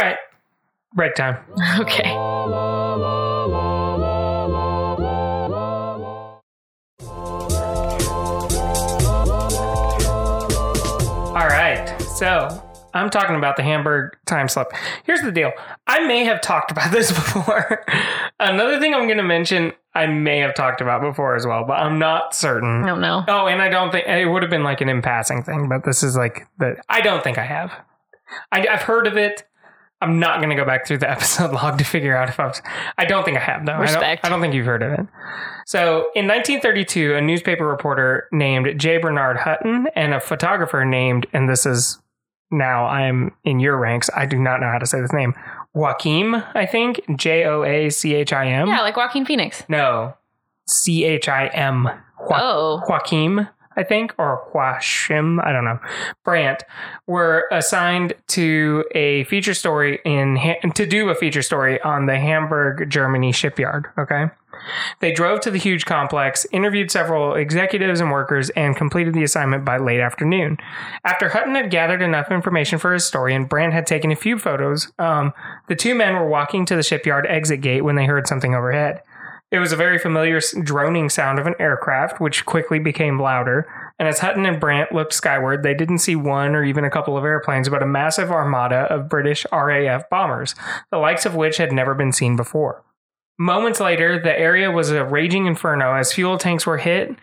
right, 0.01 0.17
break 0.93 1.15
time. 1.15 1.37
Okay. 1.79 2.13
All 11.29 11.45
right. 11.47 11.95
So 12.01 12.63
I'm 12.95 13.09
talking 13.11 13.35
about 13.35 13.57
the 13.57 13.63
Hamburg 13.63 14.17
time 14.25 14.47
slip. 14.47 14.67
Here's 15.03 15.21
the 15.21 15.31
deal. 15.31 15.51
I 15.85 16.05
may 16.07 16.23
have 16.25 16.41
talked 16.41 16.71
about 16.71 16.91
this 16.93 17.11
before. 17.11 17.85
Another 18.39 18.79
thing 18.79 18.95
I'm 18.95 19.05
going 19.05 19.17
to 19.17 19.23
mention, 19.23 19.73
I 19.97 20.07
may 20.07 20.39
have 20.39 20.53
talked 20.53 20.81
about 20.81 21.01
before 21.01 21.35
as 21.35 21.45
well, 21.45 21.63
but 21.65 21.73
I'm 21.73 21.97
not 21.99 22.33
certain. 22.35 22.83
I 22.83 22.87
don't 22.87 23.01
know. 23.01 23.23
Oh, 23.27 23.47
and 23.47 23.61
I 23.61 23.69
don't 23.69 23.91
think 23.91 24.07
it 24.07 24.25
would 24.27 24.43
have 24.43 24.49
been 24.51 24.63
like 24.63 24.81
an 24.81 24.89
in 24.89 25.01
passing 25.01 25.43
thing, 25.43 25.67
but 25.69 25.83
this 25.83 26.03
is 26.03 26.15
like 26.15 26.47
the. 26.59 26.75
I 26.89 27.01
don't 27.01 27.23
think 27.23 27.37
I 27.37 27.43
have. 27.45 27.71
I, 28.51 28.67
I've 28.67 28.81
heard 28.83 29.07
of 29.07 29.17
it. 29.17 29.43
I'm 29.99 30.19
not 30.19 30.37
going 30.37 30.49
to 30.51 30.55
go 30.55 30.63
back 30.65 30.85
through 30.85 30.99
the 30.99 31.09
episode 31.17 31.51
log 31.53 31.79
to 31.79 31.83
figure 31.83 32.15
out 32.15 32.29
if 32.29 32.39
I've. 32.39 32.61
I 32.97 33.05
don't 33.05 33.23
think 33.23 33.37
I 33.37 33.39
have 33.39 33.65
though. 33.65 33.73
I 33.73 33.77
don't- 33.77 33.81
Respect. 33.95 34.25
I 34.25 34.29
don't, 34.29 34.41
think 34.41 34.53
you've 34.53 34.65
heard 34.65 34.83
of 34.83 34.91
it. 34.93 35.05
So 35.65 36.09
in 36.15 36.27
1932, 36.27 37.15
a 37.15 37.21
newspaper 37.21 37.65
reporter 37.67 38.27
named 38.31 38.79
J. 38.79 38.97
Bernard 38.99 39.37
Hutton 39.37 39.87
and 39.95 40.13
a 40.13 40.19
photographer 40.19 40.85
named, 40.85 41.25
and 41.33 41.49
this 41.49 41.65
is 41.65 41.99
now 42.51 42.85
I'm 42.85 43.31
in 43.43 43.59
your 43.59 43.77
ranks. 43.77 44.09
I 44.15 44.25
do 44.25 44.37
not 44.39 44.61
know 44.61 44.69
how 44.71 44.77
to 44.77 44.85
say 44.85 45.01
this 45.01 45.11
name. 45.13 45.33
Joachim, 45.75 46.35
I 46.55 46.65
think 46.65 47.01
J 47.15 47.45
O 47.45 47.63
A 47.63 47.89
C 47.89 48.15
H 48.15 48.33
I 48.33 48.47
M. 48.47 48.67
Yeah, 48.67 48.81
like 48.81 48.97
Joaquin 48.97 49.25
Phoenix. 49.25 49.63
No, 49.69 50.15
C 50.67 51.03
H 51.05 51.29
I 51.29 51.47
M. 51.47 51.89
Oh, 52.29 52.81
Joachim, 52.89 53.47
I 53.75 53.83
think, 53.83 54.13
or 54.17 54.43
Joachim, 54.53 55.39
I 55.39 55.51
don't 55.51 55.65
know, 55.65 55.79
Brandt, 56.23 56.63
were 57.05 57.47
assigned 57.51 58.13
to 58.29 58.83
a 58.95 59.23
feature 59.25 59.53
story 59.53 59.99
in 60.03 60.39
to 60.73 60.85
do 60.85 61.09
a 61.09 61.15
feature 61.15 61.43
story 61.43 61.79
on 61.81 62.07
the 62.07 62.17
Hamburg, 62.17 62.89
Germany 62.89 63.31
shipyard. 63.31 63.87
Okay, 63.97 64.25
they 64.99 65.11
drove 65.11 65.41
to 65.41 65.51
the 65.51 65.57
huge 65.57 65.85
complex, 65.85 66.45
interviewed 66.51 66.91
several 66.91 67.35
executives 67.35 67.99
and 67.99 68.11
workers, 68.11 68.49
and 68.51 68.75
completed 68.75 69.13
the 69.13 69.23
assignment 69.23 69.65
by 69.65 69.77
late 69.77 69.99
afternoon. 69.99 70.57
After 71.03 71.29
Hutton 71.29 71.55
had 71.55 71.71
gathered 71.71 72.01
enough 72.01 72.31
information 72.31 72.79
for 72.79 72.93
his 72.93 73.05
story 73.05 73.33
and 73.33 73.49
Brandt 73.49 73.73
had 73.73 73.87
taken 73.87 74.11
a 74.11 74.15
few 74.15 74.37
photos, 74.37 74.91
um, 74.99 75.33
the 75.67 75.75
two 75.75 75.95
men 75.95 76.13
were 76.13 76.27
walking 76.27 76.65
to 76.65 76.75
the 76.75 76.83
shipyard 76.83 77.25
exit 77.27 77.61
gate 77.61 77.83
when 77.83 77.95
they 77.95 78.05
heard 78.05 78.27
something 78.27 78.55
overhead. 78.55 79.01
It 79.49 79.59
was 79.59 79.71
a 79.71 79.77
very 79.77 79.97
familiar 79.97 80.41
droning 80.61 81.09
sound 81.09 81.39
of 81.39 81.47
an 81.47 81.55
aircraft, 81.57 82.19
which 82.19 82.45
quickly 82.45 82.79
became 82.79 83.17
louder. 83.19 83.65
And 83.97 84.07
as 84.07 84.19
Hutton 84.19 84.45
and 84.45 84.59
Brandt 84.59 84.91
looked 84.91 85.13
skyward, 85.13 85.63
they 85.63 85.73
didn't 85.73 85.99
see 85.99 86.17
one 86.17 86.53
or 86.53 86.65
even 86.65 86.83
a 86.83 86.89
couple 86.89 87.17
of 87.17 87.23
airplanes, 87.23 87.69
but 87.69 87.81
a 87.81 87.87
massive 87.87 88.29
armada 88.29 88.87
of 88.93 89.07
British 89.07 89.45
RAF 89.51 90.09
bombers, 90.09 90.53
the 90.91 90.97
likes 90.97 91.25
of 91.25 91.33
which 91.33 91.57
had 91.57 91.71
never 91.71 91.95
been 91.95 92.11
seen 92.11 92.35
before. 92.35 92.83
Moments 93.37 93.79
later, 93.79 94.19
the 94.19 94.37
area 94.37 94.71
was 94.71 94.89
a 94.89 95.05
raging 95.05 95.45
inferno 95.45 95.93
as 95.93 96.11
fuel 96.11 96.37
tanks 96.37 96.65
were 96.65 96.77
hit, 96.77 97.15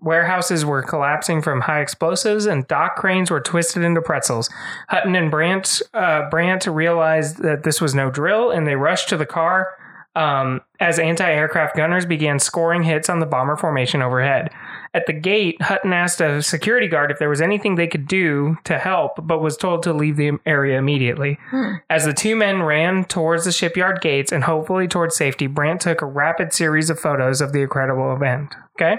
warehouses 0.00 0.64
were 0.64 0.82
collapsing 0.82 1.42
from 1.42 1.60
high 1.60 1.80
explosives, 1.80 2.46
and 2.46 2.66
dock 2.66 2.96
cranes 2.96 3.30
were 3.30 3.40
twisted 3.40 3.82
into 3.82 4.00
pretzels. 4.00 4.50
Hutton 4.88 5.14
and 5.14 5.30
Brandt, 5.30 5.82
uh, 5.94 6.28
Brandt 6.30 6.66
realized 6.66 7.42
that 7.42 7.62
this 7.62 7.80
was 7.80 7.94
no 7.94 8.10
drill, 8.10 8.50
and 8.50 8.66
they 8.66 8.74
rushed 8.74 9.08
to 9.10 9.16
the 9.16 9.26
car 9.26 9.68
um, 10.16 10.60
as 10.80 10.98
anti 10.98 11.30
aircraft 11.30 11.76
gunners 11.76 12.04
began 12.04 12.38
scoring 12.38 12.82
hits 12.82 13.08
on 13.08 13.20
the 13.20 13.26
bomber 13.26 13.56
formation 13.56 14.02
overhead. 14.02 14.50
At 14.92 15.06
the 15.06 15.12
gate, 15.12 15.62
Hutton 15.62 15.92
asked 15.92 16.20
a 16.20 16.42
security 16.42 16.88
guard 16.88 17.12
if 17.12 17.20
there 17.20 17.28
was 17.28 17.40
anything 17.40 17.76
they 17.76 17.86
could 17.86 18.08
do 18.08 18.56
to 18.64 18.76
help, 18.76 19.12
but 19.22 19.40
was 19.40 19.56
told 19.56 19.84
to 19.84 19.92
leave 19.92 20.16
the 20.16 20.32
area 20.46 20.78
immediately. 20.78 21.38
As 21.88 22.06
the 22.06 22.12
two 22.12 22.34
men 22.34 22.62
ran 22.62 23.04
towards 23.04 23.44
the 23.44 23.52
shipyard 23.52 24.00
gates 24.00 24.32
and 24.32 24.42
hopefully 24.42 24.88
towards 24.88 25.14
safety, 25.14 25.46
Brandt 25.46 25.82
took 25.82 26.02
a 26.02 26.06
rapid 26.06 26.52
series 26.52 26.90
of 26.90 26.98
photos 26.98 27.40
of 27.40 27.52
the 27.52 27.60
incredible 27.60 28.12
event. 28.12 28.52
Okay? 28.74 28.98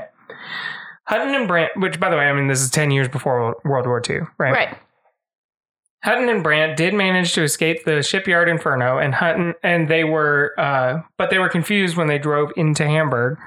Hutton 1.07 1.35
and 1.35 1.45
Brandt, 1.45 1.71
which 1.75 1.99
by 1.99 2.09
the 2.09 2.15
way, 2.15 2.23
I 2.23 2.33
mean, 2.33 2.47
this 2.47 2.61
is 2.61 2.69
10 2.69 2.91
years 2.91 3.09
before 3.09 3.57
World 3.65 3.85
War 3.85 4.01
II, 4.07 4.19
right? 4.37 4.53
right. 4.53 4.77
Hutton 6.05 6.29
and 6.29 6.41
Brandt 6.41 6.77
did 6.77 6.93
manage 6.93 7.33
to 7.33 7.43
escape 7.43 7.83
the 7.83 8.01
shipyard 8.01 8.49
inferno, 8.49 8.97
and 8.97 9.13
Hutton 9.13 9.53
and 9.61 9.87
they 9.87 10.03
were, 10.03 10.53
uh, 10.57 11.01
but 11.17 11.29
they 11.29 11.37
were 11.37 11.49
confused 11.49 11.95
when 11.95 12.07
they 12.07 12.17
drove 12.17 12.51
into 12.55 12.85
Hamburg, 12.87 13.37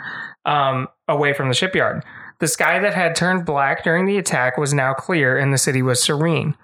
um, 0.45 0.87
away 1.09 1.33
from 1.33 1.49
the 1.49 1.55
shipyard. 1.55 2.05
The 2.41 2.49
sky 2.49 2.79
that 2.81 2.95
had 2.95 3.15
turned 3.15 3.47
black 3.47 3.85
during 3.85 4.07
the 4.07 4.19
attack 4.19 4.57
was 4.57 4.75
now 4.75 4.95
clear, 4.95 5.39
and 5.39 5.53
the 5.53 5.59
city 5.59 5.83
was 5.83 6.03
serene. 6.03 6.57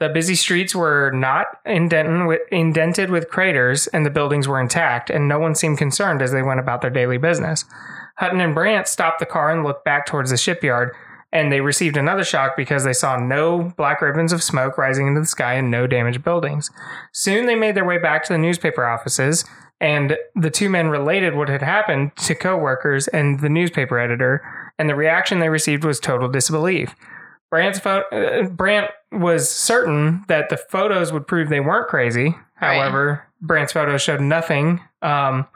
The 0.00 0.08
busy 0.08 0.34
streets 0.34 0.74
were 0.74 1.12
not 1.12 1.46
indented 1.64 3.10
with, 3.10 3.28
craters, 3.28 3.86
and 3.86 4.04
the 4.04 4.10
buildings 4.10 4.48
were 4.48 4.60
intact, 4.60 5.10
and 5.10 5.28
no 5.28 5.38
one 5.38 5.54
seemed 5.54 5.78
concerned 5.78 6.22
as 6.22 6.32
they 6.32 6.42
went 6.42 6.58
about 6.58 6.80
their 6.80 6.90
daily 6.90 7.18
business. 7.18 7.64
Hutton 8.16 8.40
and 8.40 8.54
Brandt 8.54 8.88
stopped 8.88 9.20
the 9.20 9.26
car 9.26 9.50
and 9.50 9.62
looked 9.62 9.84
back 9.84 10.06
towards 10.06 10.30
the 10.30 10.36
shipyard, 10.36 10.92
and 11.32 11.52
they 11.52 11.60
received 11.60 11.96
another 11.96 12.24
shock 12.24 12.56
because 12.56 12.82
they 12.82 12.92
saw 12.92 13.16
no 13.16 13.72
black 13.76 14.02
ribbons 14.02 14.32
of 14.32 14.42
smoke 14.42 14.76
rising 14.76 15.06
into 15.06 15.20
the 15.20 15.26
sky 15.26 15.54
and 15.54 15.70
no 15.70 15.86
damaged 15.86 16.24
buildings. 16.24 16.70
Soon 17.12 17.46
they 17.46 17.54
made 17.54 17.76
their 17.76 17.86
way 17.86 17.98
back 17.98 18.24
to 18.24 18.32
the 18.32 18.38
newspaper 18.38 18.84
offices, 18.84 19.44
and 19.80 20.16
the 20.34 20.50
two 20.50 20.68
men 20.68 20.88
related 20.88 21.34
what 21.34 21.48
had 21.48 21.62
happened 21.62 22.14
to 22.16 22.34
coworkers 22.34 23.08
and 23.08 23.40
the 23.40 23.48
newspaper 23.48 23.98
editor, 23.98 24.42
and 24.82 24.90
the 24.90 24.96
reaction 24.96 25.38
they 25.38 25.48
received 25.48 25.84
was 25.84 26.00
total 26.00 26.28
disbelief. 26.28 26.96
Brandt's 27.52 27.78
pho- 27.78 28.02
uh, 28.10 28.48
Brandt 28.48 28.90
was 29.12 29.48
certain 29.48 30.24
that 30.26 30.48
the 30.48 30.56
photos 30.56 31.12
would 31.12 31.28
prove 31.28 31.48
they 31.50 31.60
weren't 31.60 31.86
crazy. 31.86 32.34
Right. 32.60 32.78
However, 32.78 33.24
Brandt's 33.40 33.72
photos 33.72 34.02
showed 34.02 34.20
nothing 34.20 34.80
um, 35.00 35.46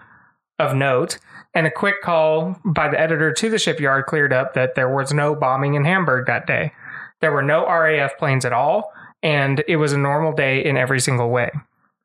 of 0.61 0.77
note, 0.77 1.19
and 1.55 1.67
a 1.67 1.73
quick 1.73 2.03
call 2.03 2.57
by 2.65 2.87
the 2.89 3.01
editor 3.01 3.33
to 3.33 3.51
the 3.51 3.59
shipyard 3.59 4.07
cleared 4.07 4.33
up 4.33 4.55
that 4.55 4.77
there 4.77 4.89
was 4.95 5.13
no 5.13 5.35
bombing 5.35 5.75
in 5.75 5.85
Hamburg 5.85 6.27
that 6.27 6.47
day. 6.47 6.71
There 7.21 7.33
were 7.33 7.43
no 7.43 7.67
RAF 7.67 8.17
planes 8.19 8.45
at 8.45 8.53
all, 8.53 8.93
and 9.25 9.65
it 9.67 9.75
was 9.75 9.93
a 9.93 9.99
normal 9.99 10.31
day 10.33 10.65
in 10.65 10.77
every 10.77 11.01
single 11.01 11.31
way. 11.31 11.51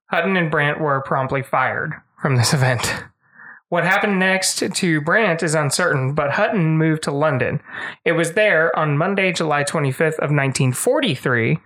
Hutton 0.08 0.38
and 0.38 0.50
Brandt 0.50 0.82
were 0.82 1.02
promptly 1.02 1.44
fired 1.44 1.94
from 2.20 2.36
this 2.36 2.52
event. 2.56 2.92
What 3.72 3.86
happened 3.86 4.20
next 4.20 4.62
to 4.70 5.00
Brandt 5.00 5.42
is 5.42 5.56
uncertain, 5.56 6.12
but 6.14 6.32
Hutton 6.32 6.78
moved 6.78 7.04
to 7.04 7.12
London. 7.12 7.62
It 8.04 8.12
was 8.12 8.34
there 8.34 8.78
on 8.78 8.98
Monday, 8.98 9.32
July 9.32 9.64
25th 9.64 10.20
of 10.20 10.30
1943 10.30 11.58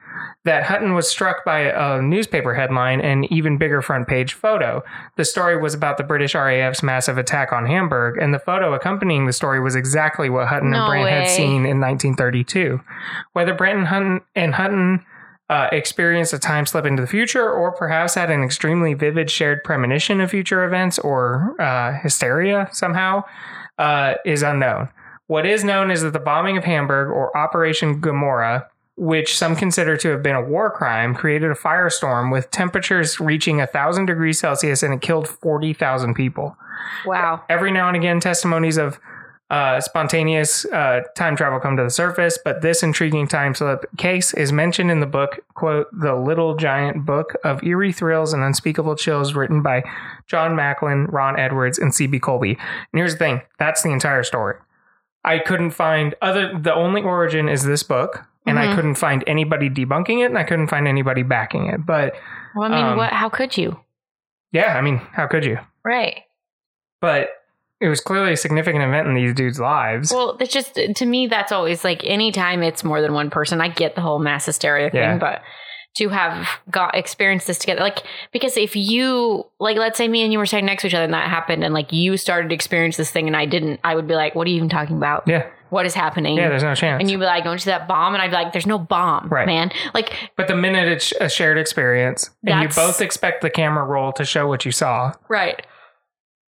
that 0.43 0.65
Hutton 0.65 0.93
was 0.93 1.09
struck 1.09 1.43
by 1.43 1.61
a 1.61 1.99
newspaper 2.03 2.53
headline 2.53 3.01
and 3.01 3.25
even 3.31 3.57
bigger 3.57 3.81
front 3.81 4.07
page 4.07 4.33
photo. 4.33 4.83
The 5.15 5.25
story 5.25 5.59
was 5.59 5.73
about 5.73 5.97
the 5.97 6.03
British 6.03 6.35
RAF's 6.35 6.83
massive 6.83 7.17
attack 7.17 7.51
on 7.51 7.65
Hamburg, 7.65 8.19
and 8.21 8.31
the 8.31 8.39
photo 8.39 8.75
accompanying 8.75 9.25
the 9.25 9.33
story 9.33 9.59
was 9.59 9.75
exactly 9.75 10.29
what 10.29 10.47
Hutton 10.47 10.69
No 10.69 10.83
and 10.83 10.87
Brandt 10.87 11.09
had 11.09 11.27
seen 11.27 11.65
in 11.65 11.81
1932. 11.81 12.81
Whether 13.33 13.55
Brandt 13.55 13.79
and 13.79 13.87
Hutton, 13.87 14.21
and 14.35 14.53
Hutton 14.53 15.03
uh, 15.49 15.69
experienced 15.71 16.34
a 16.34 16.39
time 16.39 16.65
slip 16.65 16.86
into 16.86 17.01
the 17.01 17.08
future, 17.08 17.49
or 17.49 17.71
perhaps 17.71 18.15
had 18.15 18.31
an 18.31 18.43
extremely 18.43 18.93
vivid 18.93 19.29
shared 19.29 19.63
premonition 19.63 20.19
of 20.21 20.31
future 20.31 20.63
events 20.63 20.97
or 20.99 21.60
uh, 21.62 21.99
hysteria 21.99 22.67
somehow, 22.71 23.23
uh, 23.77 24.15
is 24.25 24.41
unknown. 24.41 24.89
What 25.27 25.45
is 25.45 25.63
known 25.63 25.91
is 25.91 26.01
that 26.01 26.13
the 26.13 26.19
bombing 26.19 26.58
of 26.58 26.63
Hamburg 26.63 27.10
or 27.10 27.36
Operation 27.36 27.99
Gomorrah, 27.99 28.67
which 28.95 29.38
some 29.38 29.55
consider 29.55 29.97
to 29.97 30.10
have 30.10 30.23
been 30.23 30.36
a 30.36 30.43
war 30.43 30.69
crime, 30.71 31.15
created 31.15 31.51
a 31.51 31.55
firestorm 31.55 32.31
with 32.31 32.51
temperatures 32.51 33.19
reaching 33.19 33.58
1,000 33.58 34.05
degrees 34.05 34.39
Celsius 34.39 34.84
and 34.84 34.93
it 34.93 35.01
killed 35.01 35.27
40,000 35.27 36.13
people. 36.13 36.55
Wow. 37.05 37.43
Every 37.49 37.71
now 37.71 37.88
and 37.88 37.97
again, 37.97 38.19
testimonies 38.19 38.77
of 38.77 38.99
uh, 39.51 39.79
spontaneous 39.79 40.65
uh, 40.65 41.01
time 41.15 41.36
travel 41.36 41.60
come 41.60 41.77
to 41.77 41.84
the 41.84 41.89
surface, 41.89 42.38
but 42.43 42.62
this 42.62 42.81
intriguing 42.81 43.27
time 43.27 43.53
slip 43.53 43.86
case 43.97 44.34
is 44.34 44.51
mentioned 44.51 44.89
in 44.89 44.99
the 45.01 45.05
book, 45.05 45.39
quote, 45.53 45.88
The 45.91 46.15
Little 46.15 46.55
Giant 46.55 47.05
Book 47.05 47.36
of 47.43 47.63
Eerie 47.63 47.91
Thrills 47.93 48.34
and 48.34 48.43
Unspeakable 48.43 48.95
Chills, 48.95 49.36
written 49.36 49.62
by 49.62 49.84
John 50.27 50.55
Macklin, 50.55 51.05
Ron 51.05 51.38
Edwards, 51.39 51.77
and 51.77 51.93
C.B. 51.93 52.19
Colby. 52.19 52.51
And 52.51 52.60
here's 52.99 53.13
the 53.13 53.19
thing 53.19 53.41
that's 53.60 53.84
the 53.84 53.91
entire 53.91 54.23
story. 54.23 54.55
I 55.23 55.39
couldn't 55.39 55.71
find 55.71 56.15
other, 56.21 56.58
the 56.58 56.73
only 56.73 57.01
origin 57.03 57.47
is 57.47 57.63
this 57.65 57.84
book, 57.84 58.25
and 58.47 58.58
I 58.60 58.67
Mhm. 58.67 58.75
couldn't 58.75 58.95
find 58.95 59.23
anybody 59.27 59.69
debunking 59.69 60.21
it, 60.21 60.25
and 60.25 60.38
I 60.38 60.43
couldn't 60.43 60.67
find 60.67 60.88
anybody 60.88 61.23
backing 61.23 61.67
it. 61.67 61.86
But 61.86 62.15
Well, 62.55 62.71
I 62.71 62.75
mean, 62.75 62.86
Um, 62.86 62.97
what? 62.97 63.12
How 63.13 63.29
could 63.29 63.58
you? 63.58 63.79
yeah, 64.51 64.75
I 64.77 64.81
mean, 64.81 64.97
how 65.13 65.27
could 65.27 65.45
you? 65.45 65.60
Right. 65.84 66.23
But 67.01 67.29
it 67.81 67.88
was 67.89 67.99
clearly 68.01 68.33
a 68.33 68.38
significant 68.38 68.83
event 68.83 69.07
in 69.07 69.15
these 69.15 69.33
dudes' 69.33 69.59
lives. 69.59 70.11
Well, 70.11 70.38
it's 70.39 70.53
just 70.53 70.75
to 70.75 71.05
me 71.05 71.27
that's 71.27 71.51
always 71.51 71.83
like 71.83 72.03
anytime 72.03 72.63
it's 72.63 72.83
more 72.83 73.01
than 73.01 73.13
one 73.13 73.29
person. 73.29 73.61
I 73.61 73.67
get 73.69 73.95
the 73.95 74.01
whole 74.01 74.19
mass 74.19 74.45
hysteria 74.45 74.89
thing, 74.89 75.01
Yeah. 75.01 75.17
but 75.17 75.41
to 75.97 76.09
have 76.09 76.47
got 76.69 76.93
experienced 76.95 77.47
this 77.47 77.57
together, 77.57 77.79
like 77.81 77.99
because 78.33 78.57
if 78.57 78.75
you 78.75 79.45
like, 79.59 79.77
let's 79.77 79.97
say 79.97 80.07
me 80.07 80.23
and 80.23 80.31
you 80.33 80.39
were 80.39 80.45
sitting 80.45 80.65
next 80.65 80.81
to 80.81 80.88
each 80.88 80.93
other 80.93 81.05
and 81.05 81.13
that 81.13 81.29
happened, 81.29 81.63
and 81.63 81.73
like 81.73 81.91
you 81.93 82.17
started 82.17 82.49
to 82.49 82.55
experience 82.55 82.97
this 82.97 83.11
thing 83.11 83.27
and 83.27 83.35
I 83.38 83.45
didn't, 83.45 83.79
I 83.83 83.95
would 83.95 84.07
be 84.07 84.15
like, 84.15 84.35
"What 84.35 84.45
are 84.47 84.49
you 84.49 84.57
even 84.57 84.67
talking 84.69 84.97
about? 84.97 85.23
yeah, 85.25 85.45
What 85.69 85.85
is 85.85 85.93
happening?" 85.93 86.35
yeah, 86.38 86.49
there's 86.49 86.63
no 86.63 86.75
chance. 86.75 86.99
and 86.99 87.09
you'd 87.09 87.19
be 87.19 87.25
like, 87.25 87.43
"Don't 87.45 87.59
see 87.61 87.69
that 87.69 87.88
bomb?" 87.88 88.13
And 88.13 88.21
I'd 88.21 88.29
be 88.29 88.35
like, 88.35 88.51
"There's 88.51 88.67
no 88.67 88.77
bomb, 88.77 89.29
Right. 89.29 89.45
man." 89.47 89.71
Like, 89.93 90.13
But 90.35 90.47
the 90.49 90.55
minute 90.55 90.88
it's 90.89 91.13
a 91.21 91.29
shared 91.29 91.57
experience, 91.57 92.29
and 92.45 92.61
you 92.61 92.67
both 92.69 92.99
expect 93.01 93.41
the 93.41 93.49
camera 93.49 93.85
roll 93.85 94.11
to 94.13 94.25
show 94.25 94.47
what 94.47 94.65
you 94.65 94.71
saw. 94.73 95.13
right? 95.29 95.65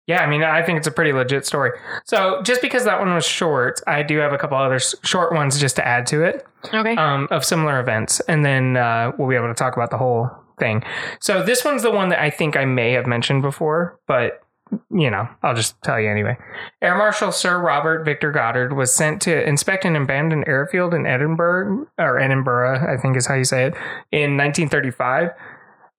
Yeah, 0.08 0.22
I 0.24 0.28
mean, 0.28 0.42
I 0.44 0.64
think 0.64 0.78
it's 0.78 0.88
a 0.88 0.92
pretty 0.92 1.12
legit 1.14 1.46
story. 1.46 1.72
So 2.06 2.42
just 2.42 2.62
because 2.62 2.86
that 2.86 3.00
one 3.00 3.14
was 3.14 3.26
short, 3.26 3.82
I 3.88 4.04
do 4.04 4.18
have 4.20 4.32
a 4.34 4.38
couple 4.38 4.58
other 4.58 4.80
short 5.04 5.34
ones 5.34 5.60
just 5.60 5.76
to 5.76 5.86
add 5.86 6.08
to 6.08 6.24
it 6.24 6.48
Okay. 6.74 6.96
um, 6.96 7.28
of 7.30 7.44
similar 7.44 7.80
events, 7.80 8.22
and 8.22 8.44
then 8.46 8.78
uh, 8.78 9.12
we'll 9.18 9.28
be 9.30 9.36
able 9.36 9.50
to 9.50 9.54
talk 9.54 9.76
about 9.76 9.92
the 9.92 9.98
whole 9.98 10.30
thing. 10.60 10.82
So 11.20 11.44
this 11.44 11.64
one's 11.66 11.84
the 11.84 11.92
one 11.92 12.10
that 12.10 12.20
I 12.22 12.30
think 12.30 12.56
I 12.58 12.66
may 12.66 12.94
have 12.94 13.06
mentioned 13.06 13.42
before, 13.42 14.00
but 14.08 14.42
you 14.92 15.10
know, 15.10 15.26
I'll 15.44 15.56
just 15.56 15.82
tell 15.82 15.98
you 15.98 16.10
anyway. 16.10 16.36
Air 16.82 16.98
Marshal 16.98 17.32
Sir 17.32 17.58
Robert 17.58 18.04
Victor 18.04 18.34
Goddard 18.34 18.74
was 18.74 18.94
sent 18.94 19.22
to 19.22 19.48
inspect 19.48 19.86
an 19.86 19.96
abandoned 19.96 20.44
airfield 20.46 20.94
in 20.94 21.06
Edinburgh, 21.06 21.88
or 21.98 22.20
Edinburgh, 22.20 22.86
I 22.94 22.98
think 23.02 23.16
is 23.16 23.28
how 23.28 23.36
you 23.36 23.46
say 23.46 23.68
it, 23.68 23.74
in 24.12 24.36
1935. 24.36 25.30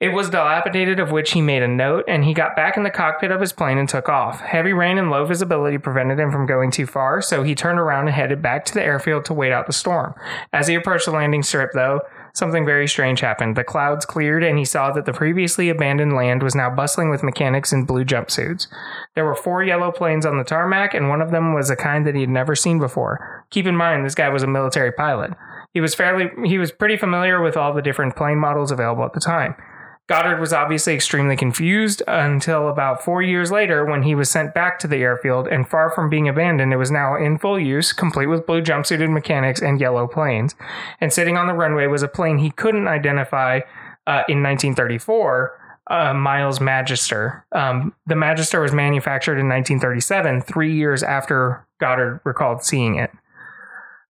It 0.01 0.11
was 0.11 0.31
dilapidated, 0.31 1.01
of 1.01 1.11
which 1.11 1.33
he 1.33 1.43
made 1.43 1.61
a 1.61 1.67
note, 1.67 2.05
and 2.07 2.25
he 2.25 2.33
got 2.33 2.55
back 2.55 2.77
in 2.77 2.85
the 2.85 2.91
cockpit 2.91 3.33
of 3.33 3.41
his 3.41 3.53
plane 3.53 3.79
and 3.79 3.89
took 3.89 4.09
off. 4.09 4.41
Heavy 4.41 4.73
rain 4.73 4.97
and 4.97 5.11
low 5.11 5.27
visibility 5.27 5.77
prevented 5.77 6.21
him 6.21 6.31
from 6.31 6.47
going 6.47 6.71
too 6.71 6.87
far, 6.87 7.21
so 7.21 7.43
he 7.43 7.57
turned 7.57 7.81
around 7.81 8.07
and 8.07 8.15
headed 8.15 8.41
back 8.41 8.65
to 8.67 8.75
the 8.75 8.83
airfield 8.83 9.25
to 9.25 9.35
wait 9.35 9.51
out 9.51 9.67
the 9.67 9.73
storm. 9.73 10.15
As 10.53 10.69
he 10.69 10.77
approached 10.77 11.07
the 11.07 11.11
landing 11.11 11.43
strip, 11.43 11.73
though, 11.75 12.01
something 12.33 12.65
very 12.65 12.87
strange 12.87 13.19
happened. 13.19 13.57
The 13.57 13.65
clouds 13.65 14.07
cleared, 14.07 14.45
and 14.45 14.57
he 14.57 14.65
saw 14.65 14.93
that 14.93 15.05
the 15.05 15.13
previously 15.13 15.69
abandoned 15.69 16.15
land 16.15 16.45
was 16.45 16.55
now 16.55 16.71
bustling 16.71 17.11
with 17.11 17.25
mechanics 17.25 17.73
in 17.73 17.85
blue 17.85 18.05
jumpsuits. 18.05 18.69
There 19.17 19.25
were 19.25 19.35
four 19.35 19.65
yellow 19.65 19.91
planes 19.91 20.25
on 20.25 20.39
the 20.39 20.45
tarmac, 20.45 20.95
and 20.95 21.09
one 21.09 21.21
of 21.21 21.33
them 21.33 21.55
was 21.55 21.71
a 21.71 21.77
kind 21.77 22.07
that 22.07 22.15
he 22.15 22.21
had 22.21 22.31
never 22.31 22.55
seen 22.55 22.79
before. 22.79 23.45
Keep 23.51 23.67
in 23.67 23.77
mind, 23.77 24.07
this 24.07 24.15
guy 24.15 24.29
was 24.29 24.45
a 24.45 24.47
military 24.47 24.93
pilot. 24.93 25.33
He 25.75 25.81
was 25.81 25.97
fairly, 25.97 26.31
he 26.49 26.57
was 26.57 26.71
pretty 26.71 26.97
familiar 26.97 27.43
with 27.43 27.57
all 27.57 27.75
the 27.75 27.83
different 27.83 28.15
plane 28.15 28.39
models 28.39 28.71
available 28.71 29.05
at 29.05 29.13
the 29.13 29.21
time. 29.21 29.57
Goddard 30.09 30.41
was 30.41 30.55
obviously 30.55 30.95
extremely 30.95 31.37
confused 31.37 32.03
until 32.09 32.69
about 32.69 33.05
four 33.05 33.21
years 33.21 33.51
later 33.51 33.85
when 33.85 34.03
he 34.03 34.15
was 34.15 34.31
sent 34.31 34.55
back 34.55 34.79
to 34.79 34.89
the 34.89 34.97
airfield, 34.97 35.47
and 35.47 35.69
far 35.69 35.91
from 35.91 36.09
being 36.09 36.29
abandoned, 36.29 36.73
it 36.73 36.77
was 36.77 36.91
now 36.91 37.15
in 37.15 37.37
full 37.37 37.61
use, 37.61 37.93
complete 37.93 38.27
with 38.27 38.47
blue 38.47 38.63
jumpsuited 38.63 39.11
mechanics 39.11 39.61
and 39.61 39.79
yellow 39.79 40.07
planes. 40.07 40.55
And 40.99 41.13
sitting 41.13 41.37
on 41.37 41.47
the 41.47 41.53
runway 41.53 41.87
was 41.89 42.03
a 42.03 42.09
plane 42.09 42.39
he 42.39 42.51
couldn't 42.51 42.89
identify 42.89 43.61
uh, 44.07 44.25
in 44.29 44.43
1934. 44.43 45.61
Uh, 45.91 46.13
Miles 46.13 46.61
Magister. 46.61 47.47
Um, 47.53 47.95
the 48.07 48.17
Magister 48.17 48.61
was 48.61 48.73
manufactured 48.73 49.39
in 49.39 49.49
1937, 49.49 50.43
three 50.43 50.75
years 50.75 51.03
after 51.03 51.67
Goddard 51.81 52.21
recalled 52.25 52.63
seeing 52.63 52.97
it. 52.97 53.11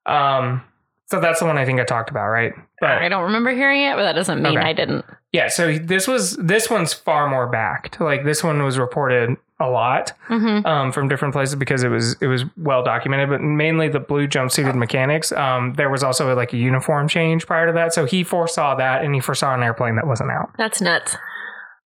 Um, 0.05 0.65
so 1.11 1.21
that's 1.21 1.41
the 1.41 1.47
one 1.47 1.59
I 1.59 1.65
think 1.65 1.81
I 1.81 1.85
talked 1.85 2.11
about, 2.11 2.29
right? 2.29 2.53
But 2.81 2.91
I 3.03 3.09
don't 3.09 3.25
remember 3.25 3.51
hearing 3.55 3.83
it, 3.83 3.95
but 3.97 4.03
that 4.03 4.13
doesn't 4.15 4.43
mean 4.43 4.59
Okay. 4.59 4.67
I 4.69 4.73
didn't. 4.73 5.05
yeah, 5.33 5.49
so 5.49 5.77
this 5.79 6.07
was 6.07 6.37
this 6.37 6.71
one's 6.71 6.93
far 6.93 7.29
more 7.29 7.47
backed. 7.49 8.01
Like 8.01 8.25
this 8.25 8.45
one 8.45 8.63
was 8.63 8.79
reported 8.79 9.37
a 9.61 9.69
lot 9.69 10.13
hmm 10.29 10.61
um, 10.65 10.93
from 10.93 11.09
different 11.09 11.35
places 11.35 11.57
because 11.57 11.83
it 11.83 11.89
was 11.89 12.15
it 12.21 12.29
was 12.29 12.45
well 12.57 12.85
documented, 12.85 13.29
but 13.29 13.41
mainly 13.41 13.89
the 13.89 13.99
blue 14.01 14.29
jumpsuited 14.29 14.75
mechanics. 14.77 15.33
Um, 15.33 15.75
there 15.75 15.91
was 15.91 16.05
also 16.05 16.33
like 16.37 16.53
a 16.53 16.57
uniform 16.57 17.09
change 17.09 17.47
prior 17.47 17.67
to 17.67 17.73
that, 17.73 17.93
so 17.93 18.05
he 18.05 18.23
foresaw 18.23 18.77
that 18.77 19.03
and 19.05 19.15
he 19.15 19.21
foresaw 19.21 19.55
an 19.55 19.63
airplane 19.65 19.97
that 19.97 20.07
wasn't 20.07 20.31
out. 20.31 20.51
That's 20.59 20.81
nuts. 20.81 21.17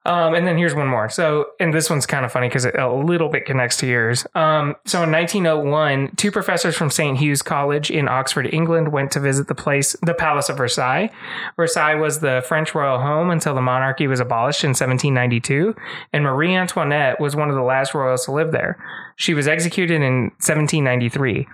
Um, 0.04 0.34
and 0.34 0.46
then 0.46 0.58
here's 0.58 0.74
one 0.74 0.88
more. 0.88 1.08
So, 1.08 1.50
and 1.60 1.72
this 1.72 1.88
one's 1.88 2.06
kind 2.06 2.24
of 2.24 2.32
funny 2.32 2.48
because 2.48 2.64
it 2.64 2.76
a 2.76 2.92
little 2.92 3.28
bit 3.28 3.46
connects 3.46 3.76
to 3.78 3.86
yours. 3.86 4.26
Um, 4.34 4.74
so 4.84 5.02
in 5.04 5.12
1901, 5.12 6.16
two 6.16 6.32
professors 6.32 6.74
from 6.74 6.90
St. 6.90 7.18
Hugh's 7.18 7.40
College 7.40 7.90
in 7.90 8.08
Oxford, 8.08 8.52
England, 8.52 8.92
went 8.92 9.12
to 9.12 9.20
visit 9.20 9.46
the 9.46 9.54
place, 9.54 9.94
the 10.02 10.14
Palace 10.14 10.48
of 10.48 10.56
Versailles. 10.56 11.10
Versailles 11.56 11.94
was 11.94 12.18
the 12.18 12.44
French 12.48 12.74
royal 12.74 12.98
home 12.98 13.30
until 13.30 13.54
the 13.54 13.60
monarchy 13.60 14.08
was 14.08 14.18
abolished 14.18 14.64
in 14.64 14.70
1792, 14.70 15.74
and 16.12 16.24
Marie 16.24 16.54
Antoinette 16.54 17.20
was 17.20 17.36
one 17.36 17.48
of 17.48 17.54
the 17.54 17.62
last 17.62 17.94
royals 17.94 18.24
to 18.24 18.32
live 18.32 18.50
there. 18.50 18.82
She 19.16 19.34
was 19.34 19.46
executed 19.46 20.02
in 20.02 20.30
1793. 20.40 21.46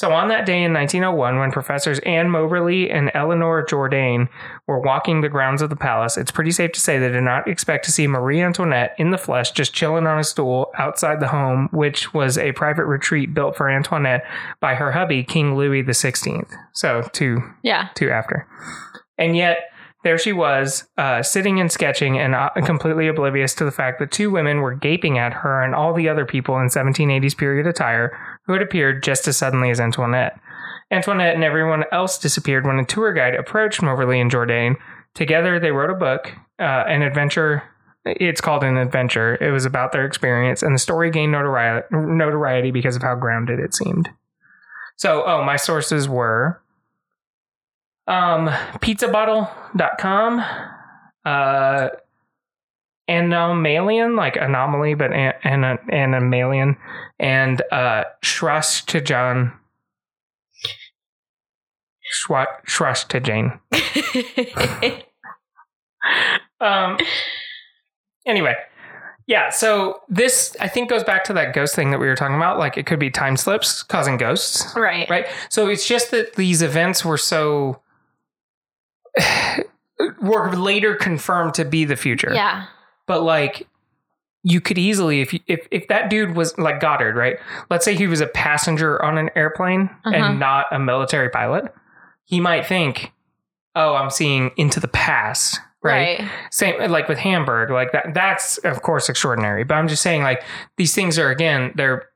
So 0.00 0.12
on 0.12 0.28
that 0.28 0.46
day 0.46 0.62
in 0.62 0.72
1901, 0.72 1.38
when 1.38 1.52
professors 1.52 1.98
Anne 2.06 2.30
Moberly 2.30 2.90
and 2.90 3.10
Eleanor 3.12 3.62
Jourdain 3.66 4.30
were 4.66 4.80
walking 4.80 5.20
the 5.20 5.28
grounds 5.28 5.60
of 5.60 5.68
the 5.68 5.76
palace, 5.76 6.16
it's 6.16 6.30
pretty 6.30 6.52
safe 6.52 6.72
to 6.72 6.80
say 6.80 6.98
they 6.98 7.10
did 7.10 7.22
not 7.22 7.46
expect 7.46 7.84
to 7.84 7.92
see 7.92 8.06
Marie 8.06 8.40
Antoinette 8.40 8.94
in 8.96 9.10
the 9.10 9.18
flesh 9.18 9.50
just 9.50 9.74
chilling 9.74 10.06
on 10.06 10.18
a 10.18 10.24
stool 10.24 10.70
outside 10.78 11.20
the 11.20 11.28
home, 11.28 11.68
which 11.70 12.14
was 12.14 12.38
a 12.38 12.52
private 12.52 12.86
retreat 12.86 13.34
built 13.34 13.54
for 13.58 13.68
Antoinette 13.68 14.24
by 14.58 14.74
her 14.74 14.90
hubby, 14.92 15.22
King 15.22 15.54
Louis 15.54 15.82
XVI. 15.82 16.46
So 16.72 17.06
two 17.12 17.42
Yeah. 17.60 17.88
two 17.94 18.10
after. 18.10 18.46
And 19.18 19.36
yet, 19.36 19.64
there 20.02 20.16
she 20.16 20.32
was, 20.32 20.88
uh, 20.96 21.22
sitting 21.22 21.60
and 21.60 21.70
sketching 21.70 22.18
and 22.18 22.34
uh, 22.34 22.48
completely 22.64 23.06
oblivious 23.06 23.54
to 23.56 23.66
the 23.66 23.70
fact 23.70 23.98
that 23.98 24.10
two 24.10 24.30
women 24.30 24.62
were 24.62 24.72
gaping 24.72 25.18
at 25.18 25.34
her 25.34 25.62
and 25.62 25.74
all 25.74 25.92
the 25.92 26.08
other 26.08 26.24
people 26.24 26.58
in 26.58 26.70
1780s 26.70 27.36
period 27.36 27.66
attire 27.66 28.18
who 28.46 28.52
had 28.52 28.62
appeared 28.62 29.02
just 29.02 29.28
as 29.28 29.36
suddenly 29.36 29.70
as 29.70 29.80
Antoinette. 29.80 30.38
Antoinette 30.90 31.34
and 31.34 31.44
everyone 31.44 31.84
else 31.92 32.18
disappeared 32.18 32.66
when 32.66 32.78
a 32.78 32.84
tour 32.84 33.12
guide 33.12 33.34
approached 33.34 33.82
Moberly 33.82 34.20
and 34.20 34.30
Jourdain. 34.30 34.74
Together, 35.14 35.60
they 35.60 35.70
wrote 35.70 35.90
a 35.90 35.94
book, 35.94 36.32
uh, 36.58 36.84
an 36.88 37.02
adventure. 37.02 37.62
It's 38.04 38.40
called 38.40 38.64
an 38.64 38.76
adventure. 38.76 39.36
It 39.40 39.50
was 39.50 39.64
about 39.64 39.92
their 39.92 40.04
experience, 40.04 40.62
and 40.62 40.74
the 40.74 40.78
story 40.78 41.10
gained 41.10 41.32
notoriety, 41.32 41.86
notoriety 41.92 42.70
because 42.70 42.96
of 42.96 43.02
how 43.02 43.14
grounded 43.14 43.60
it 43.60 43.74
seemed. 43.74 44.08
So, 44.96 45.24
oh, 45.24 45.44
my 45.44 45.56
sources 45.56 46.08
were 46.08 46.60
um, 48.06 48.48
pizzabottle.com, 48.80 50.44
uh, 51.24 51.88
anomalien, 53.10 54.16
like 54.16 54.36
anomaly, 54.36 54.94
but 54.94 55.12
an, 55.12 55.34
an, 55.44 55.78
anomalien, 55.90 56.76
and 57.18 57.62
uh, 57.72 58.04
Shrush 58.22 58.84
to 58.86 59.00
John. 59.00 59.52
Shrush 62.64 63.04
to 63.04 63.20
Jane. 63.20 63.58
Um, 66.60 66.98
anyway, 68.26 68.54
yeah, 69.26 69.50
so 69.50 70.00
this, 70.08 70.56
I 70.60 70.68
think, 70.68 70.90
goes 70.90 71.04
back 71.04 71.24
to 71.24 71.32
that 71.34 71.54
ghost 71.54 71.74
thing 71.74 71.90
that 71.90 72.00
we 72.00 72.06
were 72.06 72.16
talking 72.16 72.36
about. 72.36 72.58
Like, 72.58 72.76
it 72.76 72.86
could 72.86 72.98
be 72.98 73.10
time 73.10 73.36
slips 73.36 73.82
causing 73.82 74.16
ghosts 74.16 74.74
right. 74.76 75.08
right? 75.08 75.26
So 75.48 75.68
it's 75.68 75.86
just 75.86 76.10
that 76.10 76.34
these 76.34 76.62
events 76.62 77.04
were 77.04 77.18
so 77.18 77.80
were 80.20 80.54
later 80.54 80.94
confirmed 80.94 81.54
to 81.54 81.64
be 81.64 81.84
the 81.84 81.96
future. 81.96 82.32
Yeah. 82.34 82.66
But 83.10 83.22
like 83.24 83.66
you 84.44 84.60
could 84.60 84.78
easily 84.78 85.20
if 85.20 85.34
you, 85.34 85.40
if 85.48 85.66
if 85.72 85.88
that 85.88 86.08
dude 86.10 86.36
was 86.36 86.56
like 86.58 86.78
Goddard, 86.80 87.16
right? 87.16 87.36
Let's 87.70 87.84
say 87.84 87.96
he 87.96 88.06
was 88.06 88.20
a 88.20 88.26
passenger 88.28 89.02
on 89.04 89.18
an 89.18 89.30
airplane 89.34 89.90
Uh-huh. 90.04 90.14
and 90.14 90.38
not 90.38 90.66
a 90.70 90.78
military 90.78 91.28
pilot. 91.28 91.64
He 92.24 92.38
might 92.40 92.66
think 92.66 93.12
oh, 93.74 93.94
I'm 93.94 94.10
seeing 94.10 94.50
into 94.56 94.78
the 94.80 94.88
past. 94.88 95.58
Right. 95.82 96.20
Same 96.50 96.90
like 96.90 97.08
with 97.08 97.18
Hamburg, 97.18 97.70
like 97.70 97.90
that 97.92 98.12
that's 98.14 98.58
of 98.58 98.82
course 98.82 99.08
extraordinary. 99.08 99.64
But 99.64 99.74
I'm 99.74 99.88
just 99.88 100.02
saying 100.02 100.22
like 100.22 100.44
these 100.76 100.94
things 100.94 101.18
are 101.18 101.30
again, 101.30 101.72
they're 101.74 102.09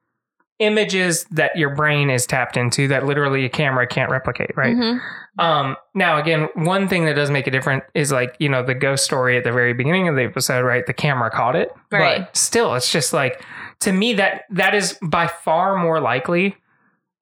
images 0.61 1.25
that 1.33 1.57
your 1.57 1.75
brain 1.75 2.11
is 2.11 2.27
tapped 2.27 2.57
into 2.57 2.87
that 2.89 3.05
literally 3.05 3.45
a 3.45 3.49
camera 3.49 3.87
can't 3.87 4.11
replicate, 4.11 4.57
right? 4.57 4.77
Mhm. 4.77 5.01
Um, 5.39 5.77
now 5.95 6.17
again, 6.19 6.49
one 6.55 6.87
thing 6.87 7.07
that 7.07 7.15
does 7.15 7.31
make 7.31 7.49
it 7.49 7.51
different 7.51 7.83
is 7.95 8.13
like, 8.13 8.37
you 8.39 8.49
know, 8.49 8.63
the 8.63 8.75
ghost 8.75 9.05
story 9.05 9.37
at 9.37 9.43
the 9.43 9.51
very 9.51 9.73
beginning 9.73 10.07
of 10.07 10.15
the 10.15 10.23
episode, 10.23 10.65
right? 10.65 10.87
The 10.87 10.93
camera 10.93 11.29
caught 11.31 11.57
it. 11.57 11.75
Right. 11.91 12.21
But 12.21 12.37
still, 12.37 12.75
it's 12.77 12.93
just 12.93 13.13
like 13.13 13.43
to 13.81 13.93
me 13.93 14.15
that 14.15 14.43
that 14.51 14.75
is 14.75 14.97
by 15.03 15.27
far 15.27 15.77
more 15.77 16.01
likely 16.01 16.57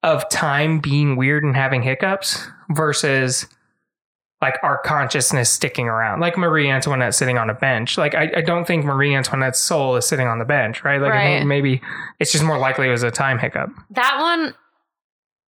of 0.03 0.27
time 0.29 0.79
being 0.79 1.15
weird 1.15 1.43
and 1.43 1.55
having 1.55 1.81
hiccups 1.81 2.47
versus 2.69 3.47
like 4.43 4.57
our 4.61 4.77
consciousness 4.79 5.49
sticking 5.49 5.87
around. 5.87 6.19
Like 6.19 6.37
Marie 6.37 6.69
Antoinette 6.69 7.15
sitting 7.15 7.37
on 7.37 7.49
a 7.49 7.53
bench. 7.53 7.97
Like 7.97 8.13
I, 8.13 8.29
I 8.37 8.41
don't 8.41 8.67
think 8.67 8.83
Marie 8.85 9.15
Antoinette's 9.15 9.57
soul 9.59 9.95
is 9.95 10.05
sitting 10.05 10.27
on 10.27 10.37
the 10.37 10.45
bench, 10.45 10.83
right? 10.83 11.01
Like 11.01 11.11
Right. 11.11 11.45
maybe 11.45 11.81
it's 12.19 12.31
just 12.33 12.43
more 12.43 12.57
likely 12.57 12.87
it 12.87 12.91
was 12.91 13.03
a 13.03 13.09
time 13.11 13.39
hiccup. 13.39 13.69
That 13.91 14.17
one 14.19 14.53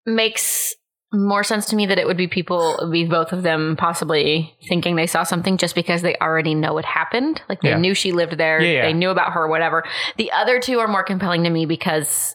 makes 0.06 0.74
more 1.14 1.44
sense 1.44 1.66
to 1.66 1.76
me 1.76 1.86
that 1.86 1.98
it 1.98 2.06
would 2.06 2.16
be 2.16 2.26
people, 2.26 2.88
be 2.90 3.04
both 3.04 3.32
of 3.32 3.42
them 3.42 3.76
possibly 3.76 4.54
thinking 4.68 4.96
they 4.96 5.06
saw 5.06 5.22
something 5.24 5.58
just 5.58 5.74
because 5.74 6.00
they 6.02 6.16
already 6.16 6.54
know 6.54 6.78
it 6.78 6.84
happened. 6.86 7.42
Like 7.48 7.60
they 7.60 7.68
Yeah. 7.70 7.78
knew 7.78 7.94
she 7.94 8.12
lived 8.12 8.38
there, 8.38 8.60
Yeah, 8.62 8.72
yeah. 8.72 8.82
they 8.86 8.92
knew 8.94 9.10
about 9.10 9.32
her, 9.32 9.46
whatever. 9.46 9.84
The 10.16 10.32
other 10.32 10.58
two 10.58 10.78
are 10.80 10.88
more 10.88 11.02
compelling 11.02 11.44
to 11.44 11.50
me 11.50 11.66
because, 11.66 12.34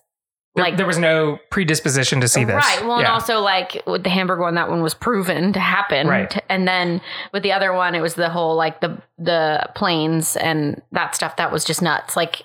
like, 0.63 0.77
there 0.77 0.85
was 0.85 0.97
no 0.97 1.39
predisposition 1.51 2.21
to 2.21 2.27
see 2.27 2.43
this. 2.43 2.55
Right. 2.55 2.85
Well, 2.85 2.97
and 2.97 3.07
also 3.07 3.39
like 3.39 3.81
with 3.85 4.03
the 4.03 4.09
Hamburg 4.09 4.39
one, 4.39 4.55
that 4.55 4.69
one 4.69 4.81
was 4.81 4.93
proven 4.93 5.53
to 5.53 5.59
happen. 5.59 6.07
Right. 6.07 6.43
And 6.49 6.67
then 6.67 7.01
with 7.33 7.43
the 7.43 7.51
other 7.51 7.73
one, 7.73 7.95
it 7.95 8.01
was 8.01 8.15
the 8.15 8.29
whole 8.29 8.55
like 8.55 8.81
the 8.81 9.01
the 9.17 9.69
planes 9.75 10.35
and 10.35 10.81
that 10.91 11.15
stuff 11.15 11.35
that 11.37 11.51
was 11.51 11.63
just 11.63 11.81
nuts. 11.81 12.15
Like 12.15 12.43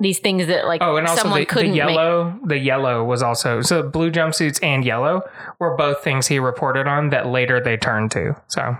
these 0.00 0.18
things 0.18 0.46
that 0.48 0.66
like 0.66 0.82
Oh, 0.82 0.96
and 0.96 1.06
also 1.06 1.22
someone 1.22 1.40
the, 1.40 1.46
the 1.46 1.50
couldn't 1.52 1.70
make. 1.70 1.78
yellow, 1.78 2.38
the 2.44 2.58
yellow 2.58 3.04
was 3.04 3.22
also 3.22 3.62
so 3.62 3.82
blue 3.82 4.10
jumpsuits 4.10 4.62
and 4.62 4.84
yellow 4.84 5.22
were 5.60 5.76
both 5.76 6.02
things 6.02 6.26
he 6.26 6.38
reported 6.38 6.86
on 6.86 7.10
that 7.10 7.28
later 7.28 7.60
they 7.60 7.76
turned 7.76 8.10
to. 8.10 8.34
So 8.48 8.76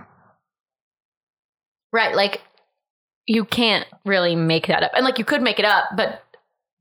Right. 1.93 2.13
Like 2.13 2.41
you 3.25 3.45
can't 3.45 3.87
really 4.05 4.35
make 4.35 4.67
that 4.67 4.83
up. 4.83 4.91
And 4.93 5.05
like 5.05 5.17
you 5.17 5.25
could 5.25 5.41
make 5.41 5.57
it 5.57 5.65
up, 5.65 5.85
but 5.95 6.23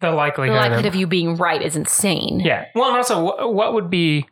the 0.00 0.10
the 0.10 0.16
likelihood, 0.16 0.56
likelihood 0.56 0.86
of, 0.86 0.94
of 0.94 1.00
you 1.00 1.06
being 1.06 1.36
right 1.36 1.62
is 1.62 1.76
insane. 1.76 2.40
yeah. 2.40 2.66
Well, 2.74 2.88
and 2.88 2.96
also, 2.96 3.22
what, 3.24 3.54
what 3.54 3.72
would 3.74 3.88
be 3.90 4.26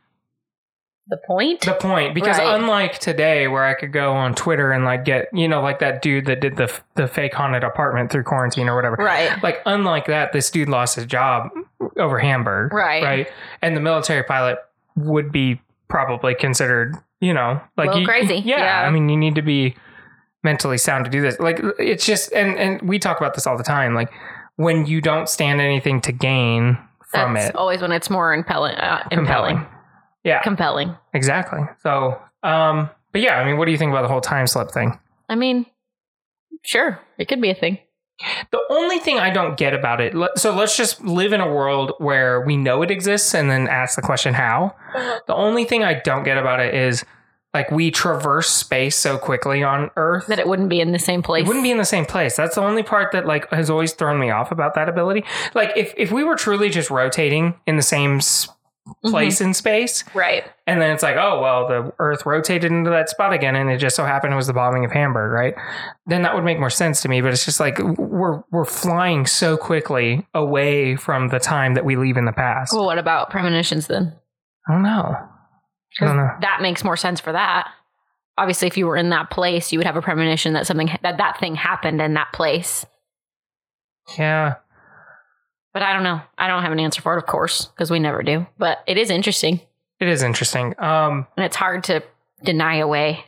The 1.09 1.16
point? 1.27 1.62
the 1.62 1.72
point? 1.75 2.14
Because 2.14 2.38
Right. 2.38 2.55
unlike 2.55 2.98
today, 2.98 3.48
where 3.48 3.64
I 3.64 3.75
could 3.75 3.92
go 3.92 4.12
on 4.12 4.35
Twitter 4.35 4.70
and 4.72 4.85
like 4.85 5.05
get 5.05 5.29
you 5.33 5.48
know 5.48 5.61
like 5.62 5.79
that 5.81 6.03
dude 6.03 6.27
that 6.27 6.40
did 6.40 6.57
the 6.57 6.72
the 6.94 7.07
fake 7.09 7.35
haunted 7.35 7.64
apartment 7.64 8.11
through 8.12 8.25
quarantine 8.25 8.68
or 8.68 8.77
whatever. 8.77 8.96
right. 8.98 9.42
Like 9.42 9.59
unlike 9.66 10.07
that, 10.07 10.33
this 10.33 10.51
dude 10.51 10.68
lost 10.68 10.96
his 10.96 11.07
job 11.07 11.48
over 11.98 12.18
Hamburg. 12.18 12.72
Right. 12.72 13.03
Right. 13.03 13.29
And 13.62 13.77
the 13.77 13.81
military 13.81 14.22
pilot 14.25 14.59
would 14.96 15.33
be 15.33 15.61
probably 15.88 16.35
considered, 16.35 16.94
you 17.20 17.33
know, 17.35 17.61
like 17.77 17.94
you- 17.98 18.07
crazy. 18.07 18.37
Yeah, 18.37 18.59
Yeah. 18.59 18.87
I 18.87 18.90
mean, 18.90 19.09
you 19.09 19.16
need 19.16 19.35
to 19.37 19.42
be 19.42 19.75
mentally 20.44 20.79
sound 20.79 21.05
to 21.05 21.11
do 21.11 21.20
this. 21.20 21.38
Like 21.38 21.61
it's 21.79 22.05
just, 22.07 22.33
and 22.33 22.57
and 22.59 22.83
we 22.83 22.98
talk 22.98 23.18
about 23.18 23.35
this 23.35 23.46
all 23.46 23.57
the 23.57 23.62
time. 23.64 23.94
Like 23.94 24.11
when 24.56 24.86
you 24.86 25.00
don't 25.00 25.28
stand 25.28 25.60
anything 25.60 26.00
to 26.02 26.12
gain 26.12 26.78
from 27.10 27.34
That's 27.34 27.50
it, 27.50 27.56
always 27.56 27.80
when 27.82 27.92
it's 27.92 28.08
more 28.10 28.32
impelling. 28.34 28.74
Uh, 28.76 29.06
impelling. 29.10 29.66
Yeah, 30.24 30.40
Compelling. 30.42 30.96
exactly. 31.14 31.60
So, 31.82 32.20
um, 32.42 32.88
but 33.10 33.20
yeah, 33.22 33.38
I 33.38 33.44
mean, 33.44 33.58
what 33.58 33.64
do 33.66 33.72
you 33.72 33.78
think 33.78 33.90
about 33.90 34.02
the 34.02 34.08
whole 34.08 34.20
time 34.20 34.46
slip 34.46 34.70
thing? 34.70 34.98
I 35.28 35.34
mean, 35.34 35.66
sure, 36.62 37.00
it 37.18 37.26
could 37.28 37.40
be 37.40 37.50
a 37.50 37.54
thing. 37.54 37.78
The 38.52 38.60
only 38.70 38.98
thing 38.98 39.18
I 39.18 39.30
don't 39.30 39.56
get 39.56 39.74
about 39.74 40.00
it, 40.00 40.14
so 40.36 40.54
let's 40.54 40.76
just 40.76 41.02
live 41.02 41.32
in 41.32 41.40
a 41.40 41.52
world 41.52 41.92
where 41.98 42.40
we 42.42 42.56
know 42.56 42.82
it 42.82 42.90
exists 42.90 43.34
and 43.34 43.50
then 43.50 43.66
ask 43.66 43.96
the 43.96 44.02
question 44.02 44.34
how. 44.34 44.76
The 45.26 45.34
only 45.34 45.64
thing 45.64 45.82
I 45.82 45.94
don't 45.94 46.22
get 46.22 46.38
about 46.38 46.60
it 46.60 46.72
is 46.72 47.04
like 47.54 47.70
we 47.70 47.90
traverse 47.90 48.48
space 48.48 48.96
so 48.96 49.18
quickly 49.18 49.62
on 49.62 49.90
Earth 49.96 50.26
That 50.28 50.38
it 50.38 50.46
wouldn't 50.48 50.68
be 50.70 50.80
in 50.80 50.92
the 50.92 50.98
same 50.98 51.22
place. 51.22 51.44
it 51.44 51.46
wouldn't 51.48 51.64
be 51.64 51.70
in 51.70 51.78
the 51.78 51.84
same 51.84 52.06
place. 52.06 52.36
That's 52.36 52.54
the 52.54 52.62
only 52.62 52.82
part 52.82 53.12
that 53.12 53.26
like 53.26 53.50
has 53.50 53.68
always 53.70 53.92
thrown 53.92 54.18
me 54.18 54.30
off 54.30 54.50
about 54.52 54.74
that 54.74 54.88
ability. 54.88 55.24
Like 55.54 55.72
if 55.76 55.92
if 55.96 56.10
we 56.12 56.24
were 56.24 56.36
truly 56.36 56.70
just 56.70 56.90
rotating 56.90 57.54
in 57.66 57.76
the 57.76 57.82
same 57.82 58.16
s- 58.16 58.48
mm-hmm. 58.88 59.10
place 59.10 59.40
in 59.42 59.52
space, 59.54 60.02
Right. 60.14 60.44
and 60.66 60.80
then 60.80 60.90
it's 60.92 61.02
like, 61.02 61.16
oh 61.16 61.40
well, 61.42 61.68
the 61.68 61.92
Earth 61.98 62.24
rotated 62.24 62.72
into 62.72 62.88
that 62.90 63.08
spot 63.10 63.32
again, 63.34 63.54
and 63.54 63.68
it 63.70 63.76
just 63.78 63.96
so 63.96 64.04
happened 64.04 64.32
it 64.32 64.36
was 64.36 64.46
the 64.46 64.54
bombing 64.54 64.84
of 64.86 64.90
Hamburg, 64.92 65.32
right? 65.32 65.54
Then 66.06 66.22
that 66.22 66.34
would 66.34 66.44
make 66.44 66.58
more 66.58 66.70
sense 66.70 67.02
to 67.02 67.08
me. 67.08 67.20
But 67.20 67.32
it's 67.32 67.44
just 67.44 67.60
like 67.60 67.78
we're 67.78 68.42
we're 68.50 68.64
flying 68.64 69.26
so 69.26 69.56
quickly 69.58 70.26
away 70.32 70.96
from 70.96 71.28
the 71.28 71.38
time 71.38 71.74
that 71.74 71.84
we 71.84 71.96
leave 71.96 72.16
in 72.16 72.24
the 72.24 72.32
past. 72.32 72.72
Well, 72.72 72.86
what 72.86 72.98
about 72.98 73.28
premonitions 73.30 73.88
then? 73.88 74.14
I 74.68 74.72
don't 74.72 74.82
know. 74.82 75.16
I 76.00 76.05
don't 76.07 76.16
know. 76.16 76.31
That 76.40 76.62
makes 76.62 76.85
more 76.85 76.96
sense 76.96 77.20
for 77.20 77.33
that. 77.33 77.70
Obviously, 78.38 78.66
if 78.68 78.76
you 78.76 78.87
were 78.87 78.96
in 78.96 79.11
that 79.11 79.31
place, 79.31 79.72
you 79.72 79.78
would 79.78 79.87
have 79.87 79.96
a 79.96 80.02
premonition 80.02 80.55
that 80.55 80.66
something 80.66 80.90
that 81.02 81.18
that 81.18 81.38
thing 81.38 81.55
happened 81.55 82.00
in 82.00 82.14
that 82.14 82.33
place. 82.33 82.87
Yeah. 84.18 84.57
But 85.72 85.83
I 85.83 85.92
don't 85.92 86.02
know. 86.02 86.20
I 86.37 86.48
don't 86.48 86.62
have 86.62 86.72
an 86.72 86.81
answer 86.81 87.00
for 87.00 87.14
it, 87.14 87.18
of 87.18 87.26
course, 87.26 87.66
because 87.66 87.90
we 87.90 87.98
never 87.98 88.22
do. 88.22 88.46
But 88.59 88.83
it 88.87 88.98
is 88.98 89.11
interesting, 89.11 89.61
It 90.00 90.09
is 90.09 90.22
interesting. 90.22 90.74
Um, 90.78 91.26
and 91.37 91.46
it's 91.46 91.57
hard 91.57 91.85
to 91.85 92.02
deny 92.44 92.76
away. 92.76 93.24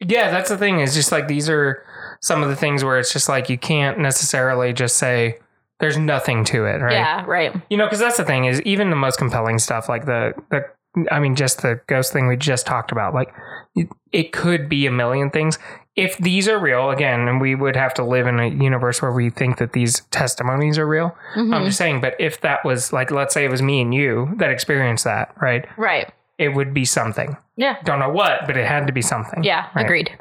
Yeah, 0.00 0.30
that's 0.30 0.48
the 0.48 0.58
thing. 0.58 0.80
Is 0.80 0.94
just 0.94 1.12
like 1.12 1.28
these 1.28 1.48
are 1.48 1.84
some 2.20 2.42
of 2.42 2.48
the 2.48 2.56
things 2.56 2.82
where 2.82 2.98
it's 2.98 3.12
just 3.12 3.28
like 3.28 3.48
you 3.48 3.58
can't 3.58 3.98
necessarily 3.98 4.72
just 4.72 4.96
say 4.96 5.38
there's 5.80 5.96
nothing 5.96 6.44
to 6.46 6.64
it, 6.64 6.80
right? 6.80 6.92
Yeah. 6.92 7.24
Right. 7.26 7.54
You 7.70 7.76
know, 7.76 7.86
because 7.86 8.00
that's 8.00 8.16
the 8.16 8.24
thing 8.24 8.44
is 8.46 8.60
even 8.62 8.90
the 8.90 8.96
most 8.96 9.18
compelling 9.18 9.58
stuff, 9.58 9.88
like 9.88 10.06
the 10.06 10.34
the, 10.50 10.64
I 11.10 11.18
mean, 11.20 11.34
just 11.34 11.62
the 11.62 11.80
ghost 11.86 12.12
thing 12.12 12.26
we 12.26 12.36
just 12.36 12.66
talked 12.66 12.92
about, 12.92 13.14
like 13.14 13.32
it, 13.74 13.88
it 14.12 14.32
could 14.32 14.68
be 14.68 14.86
a 14.86 14.90
million 14.90 15.30
things. 15.30 15.58
If 15.96 16.16
these 16.18 16.48
are 16.48 16.58
real, 16.58 16.90
again, 16.90 17.28
and 17.28 17.40
we 17.40 17.54
would 17.54 17.76
have 17.76 17.94
to 17.94 18.04
live 18.04 18.26
in 18.26 18.40
a 18.40 18.48
universe 18.48 19.00
where 19.00 19.12
we 19.12 19.30
think 19.30 19.58
that 19.58 19.72
these 19.72 20.00
testimonies 20.10 20.76
are 20.78 20.86
real. 20.86 21.16
Mhm. 21.36 21.54
I'm 21.54 21.64
just 21.64 21.78
saying, 21.78 22.00
but 22.00 22.14
if 22.18 22.40
that 22.40 22.64
was 22.64 22.92
like, 22.92 23.10
let's 23.10 23.32
say 23.34 23.44
it 23.44 23.50
was 23.50 23.62
me 23.62 23.80
and 23.80 23.94
you 23.94 24.30
that 24.38 24.50
experienced 24.50 25.04
that, 25.04 25.32
right? 25.40 25.66
right. 25.76 26.12
It 26.38 26.48
would 26.48 26.74
be 26.74 26.84
something. 26.84 27.36
Yeah. 27.56 27.76
Don't 27.84 28.00
know 28.00 28.08
what, 28.10 28.40
but 28.46 28.56
it 28.56 28.66
had 28.66 28.88
to 28.88 28.92
be 28.92 29.02
something. 29.02 29.44
Yeah. 29.44 29.66
Right. 29.74 29.84
Agreed. 29.84 30.18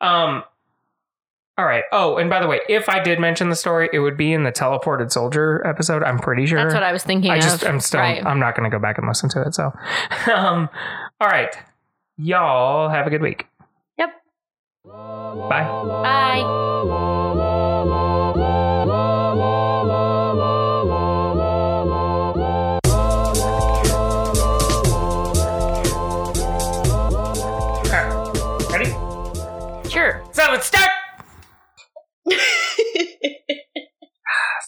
Um. 0.00 0.42
All 1.56 1.64
right. 1.64 1.84
Oh, 1.92 2.16
and 2.16 2.28
by 2.28 2.40
the 2.40 2.48
way, 2.48 2.60
if 2.68 2.88
I 2.88 2.98
did 3.00 3.20
mention 3.20 3.48
the 3.48 3.54
story, 3.54 3.88
it 3.92 4.00
would 4.00 4.16
be 4.16 4.32
in 4.32 4.42
the 4.42 4.50
teleported 4.50 5.12
soldier 5.12 5.64
episode. 5.64 6.02
I'm 6.02 6.18
pretty 6.18 6.46
sure. 6.46 6.58
That's 6.58 6.74
what 6.74 6.82
I 6.82 6.92
was 6.92 7.04
thinking. 7.04 7.30
I 7.30 7.36
of. 7.36 7.42
just 7.42 7.64
I'm 7.64 7.78
still 7.78 8.00
right. 8.00 8.24
I'm 8.26 8.40
not 8.40 8.56
going 8.56 8.68
to 8.68 8.76
go 8.76 8.80
back 8.80 8.98
and 8.98 9.06
listen 9.06 9.28
to 9.30 9.42
it. 9.42 9.54
So, 9.54 9.72
um. 10.34 10.68
All 11.20 11.28
right, 11.28 11.56
y'all 12.16 12.88
have 12.88 13.06
a 13.06 13.10
good 13.10 13.22
week. 13.22 13.46
Yep. 13.98 14.10
Bye. 14.84 15.62
Bye. 15.62 16.42
All 27.86 27.90
right. 27.92 28.70
Ready? 28.72 29.88
Sure. 29.88 30.22
Silence. 30.32 30.64
Start. 30.66 30.93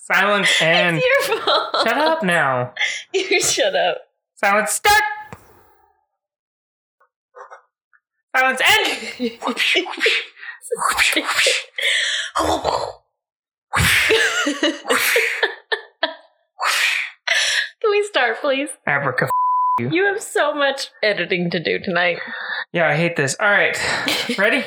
Silence 0.05 0.49
and 0.61 0.99
It's 1.03 1.29
your 1.29 1.39
fault. 1.41 1.77
shut 1.87 1.99
up 1.99 2.23
now. 2.23 2.75
You 3.15 3.41
shut 3.41 3.75
up. 3.75 3.99
Silence. 4.37 4.71
Start. 4.73 5.03
Silence 8.37 8.61
and. 8.61 9.31
Can 17.81 17.91
we 17.91 18.03
start, 18.05 18.41
please? 18.41 18.71
Abraca. 18.89 19.29
You 19.79 20.05
have 20.07 20.23
so 20.23 20.55
much 20.55 20.89
editing 21.03 21.51
to 21.51 21.63
do 21.63 21.79
tonight. 21.79 22.19
Yeah, 22.73 22.89
I 22.89 22.95
hate 22.97 23.17
this. 23.17 23.37
All 23.39 23.51
right. 23.51 23.77
Ready? 24.39 24.65